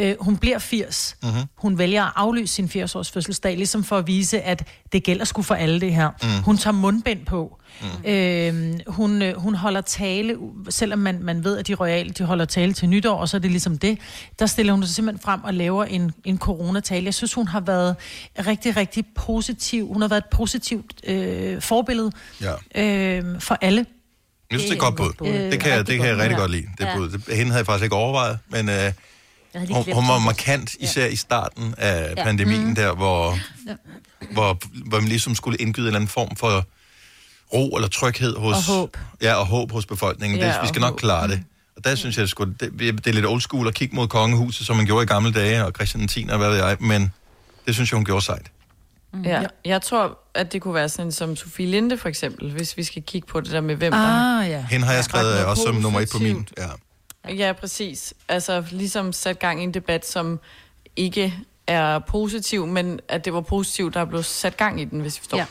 [0.00, 1.30] øh, hun bliver 80, Mhm.
[1.56, 5.42] hun vælger at aflyse sin 80-års fødselsdag, ligesom for at vise, at det gælder sgu
[5.42, 6.10] for alle det her.
[6.22, 6.42] Mm.
[6.44, 7.58] Hun tager mundbind på.
[7.80, 8.10] Mm.
[8.10, 10.36] Øhm, hun, øh, hun holder tale,
[10.70, 13.38] selvom man, man ved, at de royale de holder tale til nytår, og så er
[13.38, 13.98] det ligesom det.
[14.38, 17.04] Der stiller hun sig simpelthen frem og laver en, en coronatale.
[17.04, 17.96] Jeg synes, hun har været
[18.46, 19.86] rigtig, rigtig positiv.
[19.92, 22.82] Hun har været et positivt øh, forbillede Ja.
[22.84, 23.86] øh, for alle.
[24.50, 25.26] Jeg synes, det er godt bud.
[25.28, 26.22] Øh, det kan, jeg, rigtig det kan jeg godt.
[26.22, 26.66] rigtig godt lide.
[26.78, 27.08] Det bud.
[27.34, 28.92] Hende havde jeg faktisk ikke overvejet, men øh,
[29.60, 32.24] havde lige hun, hun var markant, især i starten af Ja.
[32.24, 32.74] pandemien Mhm.
[32.74, 33.38] der, hvor,
[33.68, 33.74] Ja.
[34.32, 36.64] hvor, hvor man ligesom skulle indgyde en eller anden form for
[37.54, 38.56] ro eller tryghed hos...
[38.56, 38.96] Og håb.
[39.22, 40.38] Ja, og håb hos befolkningen.
[40.38, 40.98] Ja, det, vi skal nok håb.
[41.00, 41.42] klare det.
[41.76, 44.66] Og der synes jeg, sgu, det, det er lidt old school at kigge mod kongehuset,
[44.66, 47.12] som man gjorde i gamle dage, og Christian 10 og hvad ved jeg, men
[47.66, 48.46] det synes jeg, hun gjorde sejt.
[49.24, 49.42] Ja.
[49.64, 53.02] Jeg tror, at det kunne være sådan som Sofie Linde, for eksempel, hvis vi skal
[53.02, 54.64] kigge på det der med, hvem der Ah, ja.
[54.70, 56.34] Hende har jeg skrevet også som nummer et på min.
[56.34, 56.58] positivt.
[57.28, 57.34] Ja.
[57.34, 58.14] Ja, præcis.
[58.28, 60.40] Altså ligesom sat gang i en debat, som
[60.96, 61.34] ikke
[61.66, 65.20] er positiv, men at det var positivt, der blev sat gang i den, hvis vi
[65.20, 65.38] forstår.
[65.38, 65.44] Ja.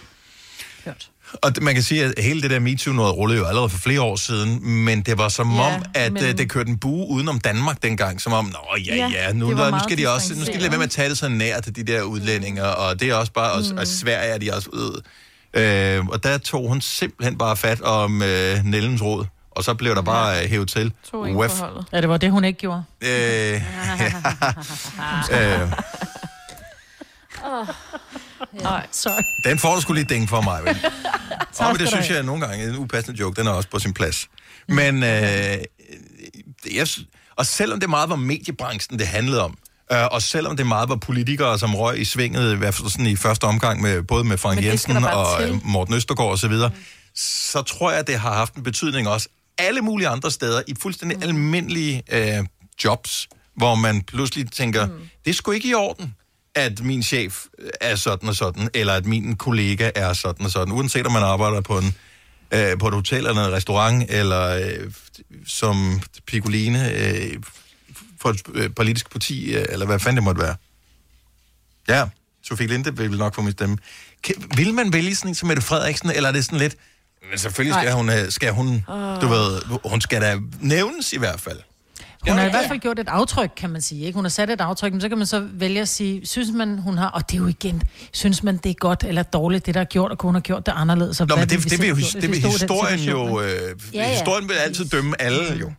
[1.33, 3.77] Og det- man kan sige, at hele det der MeToo noget rullede jo allerede for
[3.77, 6.37] flere år siden, men det var som Ja, om, at men- men...
[6.37, 9.57] det kørte en bue udenom Danmark dengang, som om, nå ja, Ja, ja, nu, det
[9.57, 11.27] var nu skal de også, nu skal de lade være med at tage det så
[11.29, 13.77] nært, de der udlændinger, og det er også bare, mm.
[13.77, 15.01] og Sverige er de også ud.
[15.53, 19.25] Øh, og der tog hun simpelthen bare fat om øh, Nellens råd,
[19.55, 20.47] og så blev der bare ja.
[20.47, 20.93] hævet til.
[21.11, 21.35] To en.
[21.93, 22.83] Ja, det var det, hun ikke gjorde.
[23.01, 23.61] Øh,
[25.61, 25.71] øh,
[27.45, 27.67] Oh.
[28.53, 29.21] Nej, sorry.
[29.49, 30.77] Den får du skulle lige ding for mig, vel?
[31.53, 33.39] Tak Og men det synes jeg nogle gange er en upassende joke.
[33.41, 34.27] Den er også på sin plads.
[34.67, 35.57] Men, øh,
[36.75, 36.99] jeg, sy-
[37.35, 39.57] og selvom det meget var mediebranchen, det handlede om,
[39.91, 43.07] øh, og selvom det meget var politikere, som røg i svinget, i hvert fald sådan
[43.07, 45.49] i første omgang, med, både med Frank Jensen og til.
[45.49, 46.71] øh, Morten Østergaard osv., mm.
[47.15, 49.27] så tror jeg, det har haft en betydning også
[49.57, 51.23] alle mulige andre steder, i fuldstændig mm.
[51.23, 52.45] almindelige øh,
[52.83, 54.93] jobs, hvor man pludselig tænker, mm.
[55.25, 56.15] det er sgu ikke i orden
[56.55, 57.45] at min chef
[57.81, 61.23] er sådan og sådan, eller at min kollega er sådan og sådan, uanset om man
[61.23, 61.95] arbejder på en
[62.51, 64.91] øh, på et hotel eller en restaurant, eller øh,
[65.47, 67.43] som Piccoline øh,
[68.21, 70.55] for et øh, politisk parti, øh, eller hvad fanden det måtte være.
[71.87, 72.07] Ja,
[72.43, 73.77] Sofie Linde vil nok få min stemme.
[74.23, 76.75] Kan, vil man vælge sådan en som Mette Frederiksen, eller er det sådan lidt...
[77.29, 77.93] Men selvfølgelig skal Nej.
[77.97, 79.21] hun, øh, skal hun, Åh.
[79.21, 81.59] du ved, hun skal da nævnes i hvert fald.
[82.27, 84.05] Hun har i hvert fald gjort et aftryk, kan man sige.
[84.05, 84.15] Ikke?
[84.15, 86.77] Hun har sat et aftryk, men så kan man så vælge at sige, synes man,
[86.77, 87.81] hun har, og det er jo igen,
[88.13, 90.41] synes man, det er godt eller dårligt, det der er gjort, og kunne hun har
[90.41, 91.21] gjort det anderledes.
[91.21, 93.41] og Nå, men det, vi det, vil, jo, det hvis vil historien jo...
[93.41, 93.49] Øh,
[93.93, 94.09] Ja, ja.
[94.11, 95.71] Historien vil altid dømme alle jo.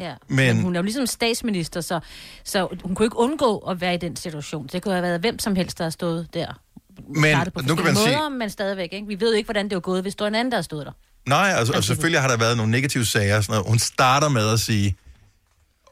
[0.00, 0.12] Ja.
[0.28, 2.00] Men- Men, men hun er jo ligesom statsminister, så,
[2.44, 4.66] så hun kunne ikke undgå at være i den situation.
[4.72, 6.60] Det kunne have været hvem som helst, der har stået der.
[7.08, 8.88] Men Startet på nu kan man sige- måder, men stadigvæk.
[8.92, 9.06] Ikke?
[9.06, 10.92] Vi ved ikke, hvordan det var gået, hvis der var en anden, der stod der.
[11.28, 13.40] Nej, altså, og selvfølgelig har der været nogle negative sager.
[13.40, 13.68] Sådan noget.
[13.68, 14.96] Hun starter med at sige,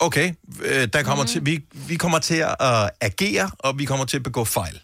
[0.00, 0.32] okay,
[0.64, 1.28] øh, der kommer mm.
[1.28, 4.80] til, vi, vi kommer til at agere, og vi kommer til at begå fejl.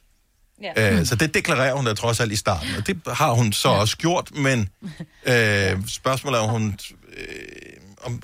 [0.77, 0.99] Ja.
[0.99, 3.69] Øh, så det deklarerer hun da trods alt i starten, og det har hun så
[3.69, 3.75] ja.
[3.75, 4.69] også gjort, men
[5.27, 6.79] øh, spørgsmålet er, om hun...
[7.19, 7.27] Øh,
[8.03, 8.23] om,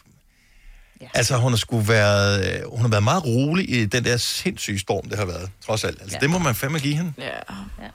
[1.01, 1.07] Ja.
[1.15, 4.79] Altså, hun har, sgu været, øh, hun har været meget rolig i den der sindssyge
[4.79, 6.01] storm, det har været, trods alt.
[6.01, 6.17] Altså, ja.
[6.17, 6.21] Ja.
[6.21, 7.13] det må man fandme give hende.
[7.19, 7.31] Ja.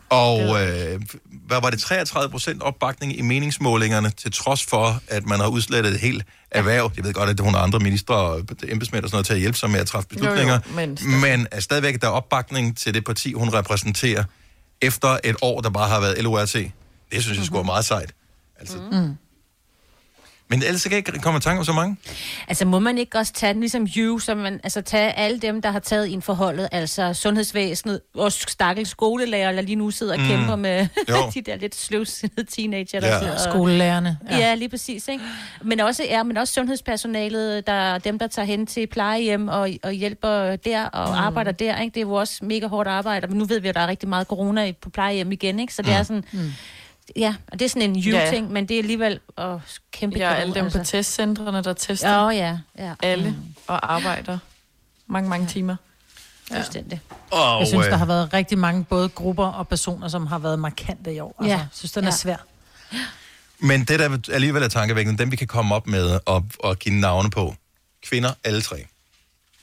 [0.10, 1.02] Og øh,
[1.48, 5.94] hvad var det, 33 procent opbakning i meningsmålingerne, til trods for, at man har udslettet
[5.94, 6.92] et helt erhverv.
[6.98, 9.40] Jeg ved godt, at hun har andre ministre og embedsmænd og sådan noget til at
[9.40, 10.54] hjælpe sig med at træffe beslutninger.
[10.54, 14.24] Jo, jo, men men er stadigvæk der er opbakning til det parti, hun repræsenterer,
[14.82, 16.54] efter et år, der bare har været LORT.
[16.54, 18.12] Det synes jeg sgu er meget sejt.
[18.60, 19.16] Altså, Mm.
[20.52, 21.98] Men ellers kan jeg ikke komme i tanke om så mange.
[22.48, 25.62] Altså må man ikke også tage den ligesom you, så man, altså tage alle dem,
[25.62, 30.20] der har taget ind forholdet, altså sundhedsvæsenet, og stakkels skolelærer, der lige nu sidder og
[30.20, 30.28] Mm.
[30.28, 30.88] kæmper med
[31.34, 33.20] de der lidt sløvsindede teenager, der Ja.
[33.20, 33.40] sidder og...
[33.40, 34.38] Skolelærerne, Ja.
[34.38, 34.56] ja.
[34.56, 35.24] lige præcis, ikke?
[35.62, 39.92] Men også, ja, men også sundhedspersonalet, der dem, der tager hen til plejehjem og, og
[39.92, 41.16] hjælper der og Mm.
[41.18, 41.94] arbejder der, ikke?
[41.94, 44.10] Det er jo også mega hårdt arbejde, men nu ved vi, at der er rigtig
[44.10, 45.74] meget corona i- på plejehjem igen, ikke?
[45.74, 45.96] Så det Mm.
[45.96, 46.24] er sådan...
[46.32, 46.52] Mm.
[47.16, 48.12] Ja, og det er sådan en Ja.
[48.26, 49.60] you-ting, men det er alligevel åh,
[49.92, 52.10] kæmpe Ja, alle dem på testcentrene, der tester.
[52.10, 52.94] Ja, ja, ja.
[53.04, 53.36] Alle Mm.
[53.68, 54.38] og arbejder
[55.08, 55.76] mange, mange timer.
[56.54, 57.02] Fuldstændig.
[57.32, 60.40] Og, Jeg synes, øh, der har været rigtig mange både grupper og personer, som har
[60.40, 61.36] været markante i år.
[61.40, 61.58] Altså, Ja.
[61.58, 62.12] jeg synes, den er Ja.
[62.12, 62.38] svær.
[63.60, 66.96] Men det, der alligevel er tankevækkende, dem vi kan komme op med og, og give
[66.96, 67.56] navne på.
[68.04, 68.76] Kvinder, alle tre.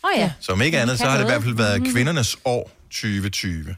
[0.05, 0.33] Åh oh, ja.
[0.41, 1.93] Som ikke andet, så har det i hvert fald været Mhm.
[1.93, 3.77] kvindernes år 2020.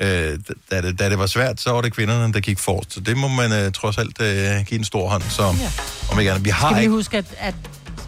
[0.00, 0.38] Øh,
[0.70, 2.92] da, det, da det var svært, så var det kvinderne, der gik forrest.
[2.94, 5.22] Så det må man øh, trods alt øh, give en stor hånd.
[5.22, 5.70] Så Ja.
[6.12, 6.44] om ikke andet.
[6.44, 6.92] Vi Skal har vi lige ikke...
[6.94, 7.54] huske, at, at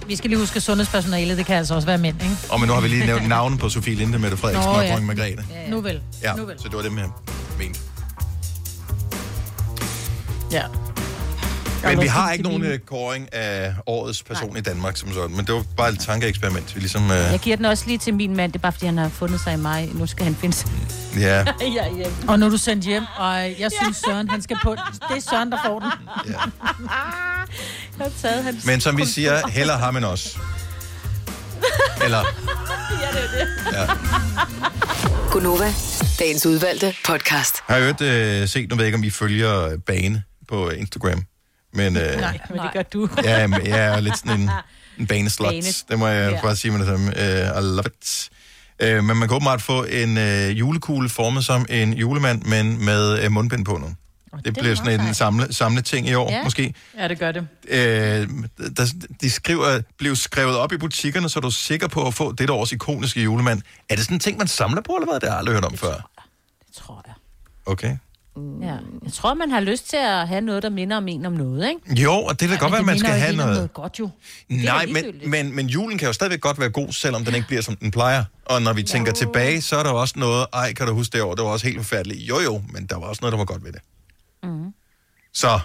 [0.07, 2.37] vi skal lige huske, at sundhedspersonalet, det kan altså også være mænd, ikke?
[2.49, 4.82] Og men nu har vi lige nævnt navnet på Sofie Linde, Mette Frederiksen Nå, og
[4.84, 4.89] ja.
[4.91, 5.45] Dronning Margrethe.
[5.51, 5.70] Ja.
[5.70, 6.01] Nu vel.
[6.22, 6.59] Ja, Nu vel.
[6.59, 7.09] så det var dem, jeg
[7.59, 7.80] mente.
[10.53, 10.62] Ja.
[11.85, 14.59] Men vi har ikke nogen øh, kåring af årets person Nej.
[14.59, 15.37] i Danmark som sådan.
[15.37, 16.74] Men det var bare et tankeeksperiment.
[16.74, 17.11] Vi ligesom...
[17.11, 19.09] Øh, Jeg giver den også lige til min mand, det er bare, fordi han har
[19.09, 19.91] fundet sig i mig.
[19.95, 20.68] Nu skal han finde sig.
[21.18, 21.39] ja.
[21.61, 22.07] ja, ja.
[22.29, 24.77] Og nu er du sendt hjem, og jeg synes, Søren, han skal på...
[25.09, 25.91] Det er Søren, der får den.
[26.27, 26.33] Ja.
[27.99, 30.39] Jeg har taget hans Men som vi siger, heller har man også.
[32.05, 32.18] Eller...
[33.03, 33.72] ja, det er det.
[33.72, 33.87] Ja.
[35.31, 35.72] Gunova,
[36.18, 37.57] dagens udvalgte podcast.
[37.66, 41.22] Har jeg hørt øh, set, nu ved jeg ikke, om I følger Bane på Instagram.
[41.77, 43.09] Men, øh, Nej, men det gør du.
[43.24, 44.51] ja, men jeg er lidt sådan en,
[44.99, 45.49] en baneslut.
[45.49, 45.62] Bane.
[45.91, 46.41] Det må jeg Ja.
[46.41, 47.07] bare sige med det samme.
[47.07, 48.29] Uh, I love it.
[48.85, 53.24] Uh, men man kan åbenbart få en uh, julekugle formet som en julemand, men med
[53.27, 53.87] uh, mundbind på nu.
[54.37, 56.45] Det det bliver er sådan en samle, samle ting i år, Ja.
[56.45, 56.74] måske.
[56.99, 57.47] Ja, det gør det.
[57.68, 58.29] Øh,
[58.77, 62.33] der, de skriver, blev skrevet op i butikkerne, så du er sikker på at få
[62.33, 63.62] dette års ikoniske julemand.
[63.89, 65.20] Er det sådan en ting, man samler på, eller hvad?
[65.20, 65.95] Det har jeg aldrig hørt om før.
[66.66, 67.14] Det tror jeg.
[67.66, 67.97] Okay.
[68.61, 68.76] Ja.
[69.05, 71.68] Jeg tror, man har lyst til at have noget, der minder om en om noget,
[71.68, 72.03] ikke?
[72.03, 73.55] Jo, og det kan godt være, at man skal have noget.
[73.55, 74.11] noget godt, jo.
[74.49, 77.47] Det Nej, men, men, men julen kan jo stadigvæk godt være god, selvom den ikke
[77.47, 78.24] bliver, som den plejer.
[78.45, 81.12] Og når vi tænker tilbage, så er der jo også noget, ej, kan du huske
[81.12, 82.20] det år, det var også helt forfærdeligt.
[82.28, 83.80] Jo, jo, men der var også noget, der var godt ved det.
[84.43, 84.72] Mm.
[85.34, 85.59] Så,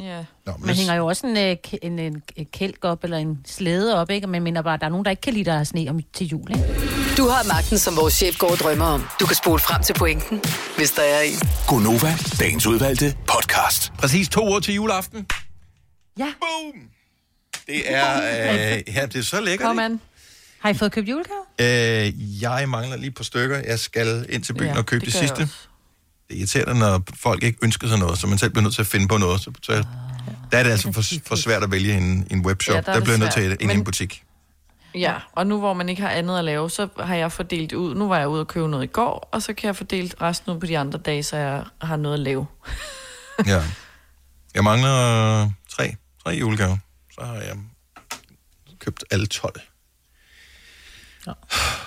[0.00, 0.24] Ja.
[0.46, 3.38] Nå, men Man hænger jo også en, øh, en, en, en kælk op, eller en
[3.46, 4.26] slæde op, ikke?
[4.26, 5.86] Men jeg mener bare, at der er nogen, der ikke kan lide, der er sne
[5.90, 6.95] om til jul, ikke?
[7.16, 9.04] Du har magten, som vores chef går og drømmer om.
[9.20, 10.40] Du kan spole frem til pointen,
[10.76, 11.38] hvis der er en.
[11.68, 13.92] Gonova, dagens udvalgte podcast.
[13.98, 15.26] præcis to uger til juleaften.
[16.18, 16.24] Ja.
[16.40, 16.82] Boom!
[17.66, 18.16] Det er,
[18.76, 20.00] øh, ja, det er så lækkert, Kom an.
[20.60, 21.40] Har I fået købt julegave?
[22.06, 23.56] Øh, jeg mangler lige et par stykker.
[23.66, 25.36] Jeg skal ind til byen Ja, og købe det det, sidste.
[25.42, 25.50] Det
[26.30, 28.86] er irriterende, når folk ikke ønsker sig noget, så man selv bliver nødt til at
[28.86, 29.40] finde på noget.
[29.40, 29.72] Så, så
[30.52, 32.72] der er det altså for, for svært at vælge en, en webshop.
[32.74, 33.52] Ja, Ja, der der, er bliver nødt til svært.
[33.52, 34.22] at ind i Men- en butik.
[34.96, 37.94] Ja, og nu hvor man ikke har andet at lave, så har jeg fordelt ud.
[37.94, 40.52] Nu var jeg ude og købe noget i går, og så kan jeg fordele resten
[40.52, 42.46] ud på de andre dage, så jeg har noget at lave.
[43.46, 43.62] Ja.
[44.54, 44.90] Jeg mangler
[45.68, 46.76] tre, tre julegaver.
[47.12, 47.56] Så har jeg
[48.78, 49.60] købt alle 12.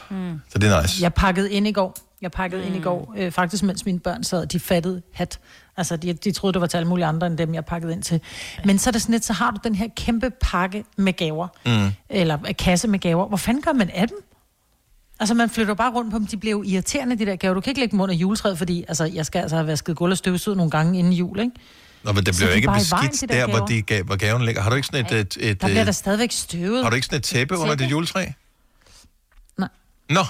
[0.10, 0.41] Mm.
[0.49, 1.03] Så det er nice.
[1.03, 1.95] Jeg pakkede ind i går.
[2.22, 2.68] Jeg pakkede mm.
[2.68, 5.39] ind i går, øh, faktisk mens mine børn sad, de fattede hat.
[5.80, 8.04] Altså, de, de troede, det var til alle mulige andre end dem, jeg pakkede ind
[8.04, 8.22] til.
[8.66, 11.48] Men så er det sådan lidt, så har du den her kæmpe pakke med gaver,
[11.66, 11.92] Mm.
[12.10, 13.28] eller øh, kasse med gaver.
[13.28, 14.18] Hvor fanden gør man af dem?
[15.20, 16.28] Altså, man flytter bare rundt på dem.
[16.28, 17.54] De bliver jo irriterende, de der gaver.
[17.54, 20.12] Du kan ikke lægge dem under juletræet, fordi altså, jeg skal altså have vasket gulv
[20.12, 21.52] og støvsud nogle gange inden jul, ikke?
[22.04, 24.04] Nå, men det bliver jo ikke i vejen, beskidt de der der, hvor, de gav,
[24.04, 24.62] hvor gaven ligger.
[24.62, 25.12] Har du ikke sådan et...
[25.12, 26.84] et, et, Der bliver et der stadigvæk støvet.
[26.84, 27.84] har du ikke sådan et tæppe under Tæppe?
[27.84, 28.26] dit juletræ?
[29.58, 29.70] Nej.
[30.10, 30.22] Nå,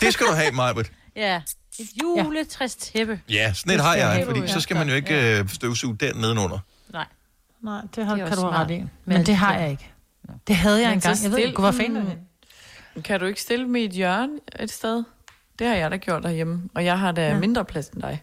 [0.00, 0.90] det skal du have, Majbert.
[1.16, 1.40] Ja.
[1.78, 3.20] Et juletræstæppe.
[3.28, 5.96] Ja, sådan et Det har jeg, jeg fordi så skal man jo ikke øh, støvsuge
[5.96, 6.58] der nedenunder.
[6.92, 7.04] Nej.
[7.62, 8.70] Nej, det, har, Det kan du have ret smart.
[8.70, 8.84] i.
[9.04, 9.90] Men, det har jeg ikke.
[10.48, 11.22] Det havde jeg Men engang.
[11.22, 13.04] Jeg ved ikke, hvor fanden det?
[13.04, 15.04] Kan du ikke stille dem i et hjørne et sted?
[15.58, 17.28] Det har jeg da gjort derhjemme, og jeg har da Ja.
[17.28, 17.38] ja.
[17.38, 18.22] mindre plads end dig.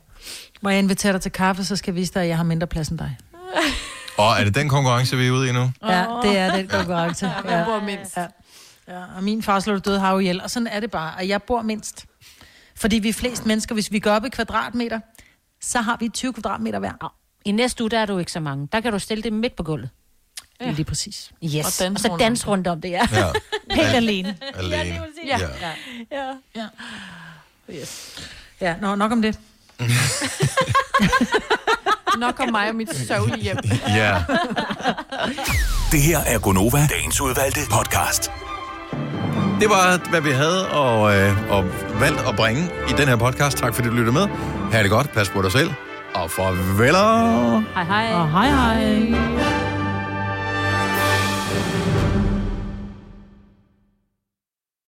[0.62, 2.68] Må jeg invitere dig til kaffe, så skal jeg vise dig, at jeg har mindre
[2.68, 3.18] plads end dig.
[4.18, 5.72] Og er det den konkurrence, vi er ude i nu?
[5.84, 7.26] Ja, det er den konkurrence.
[7.26, 8.18] Ja, hvem bor mindst?
[8.18, 8.26] Ja.
[8.88, 9.04] ja.
[9.18, 11.14] Og min far slog døde har jo ihjel, og sådan er det bare.
[11.18, 12.06] Og jeg bor mindst.
[12.78, 15.00] Fordi vi er flest mennesker, hvis vi går op i kvadratmeter,
[15.62, 17.14] så har vi 20 kvadratmeter hver.
[17.46, 18.68] I næste uge, der er du ikke så mange.
[18.72, 19.90] Der kan du stille det midt på gulvet.
[20.62, 20.72] Ja.
[20.72, 21.32] Lige præcis.
[21.44, 21.54] Yes.
[21.54, 23.08] Og Og, dans så rundt dans rundt om det, ja.
[23.12, 23.28] Ja.
[23.76, 24.38] Helt alene.
[24.54, 25.02] Alene.
[25.26, 25.40] Ja.
[25.40, 25.48] Ja.
[26.12, 26.34] Ja.
[26.56, 26.68] ja.
[27.70, 27.80] ja.
[27.82, 28.16] Yes.
[28.62, 29.40] Ja, nå, nok om det.
[32.20, 33.58] Nok om mig og mit sørgelige hjem.
[33.88, 34.24] Ja.
[35.92, 38.32] Det her er Gonova, dagens udvalgte podcast.
[39.60, 41.64] Det var, hvad vi havde og, øh, og
[42.00, 43.58] valgt at bringe i den her podcast.
[43.58, 44.28] Tak fordi du lyttede med.
[44.72, 45.12] Ha' det godt.
[45.14, 45.70] Pas på dig selv.
[46.14, 47.64] Og farveler.
[47.76, 48.14] Hej hej.
[48.14, 49.75] Og hej hej.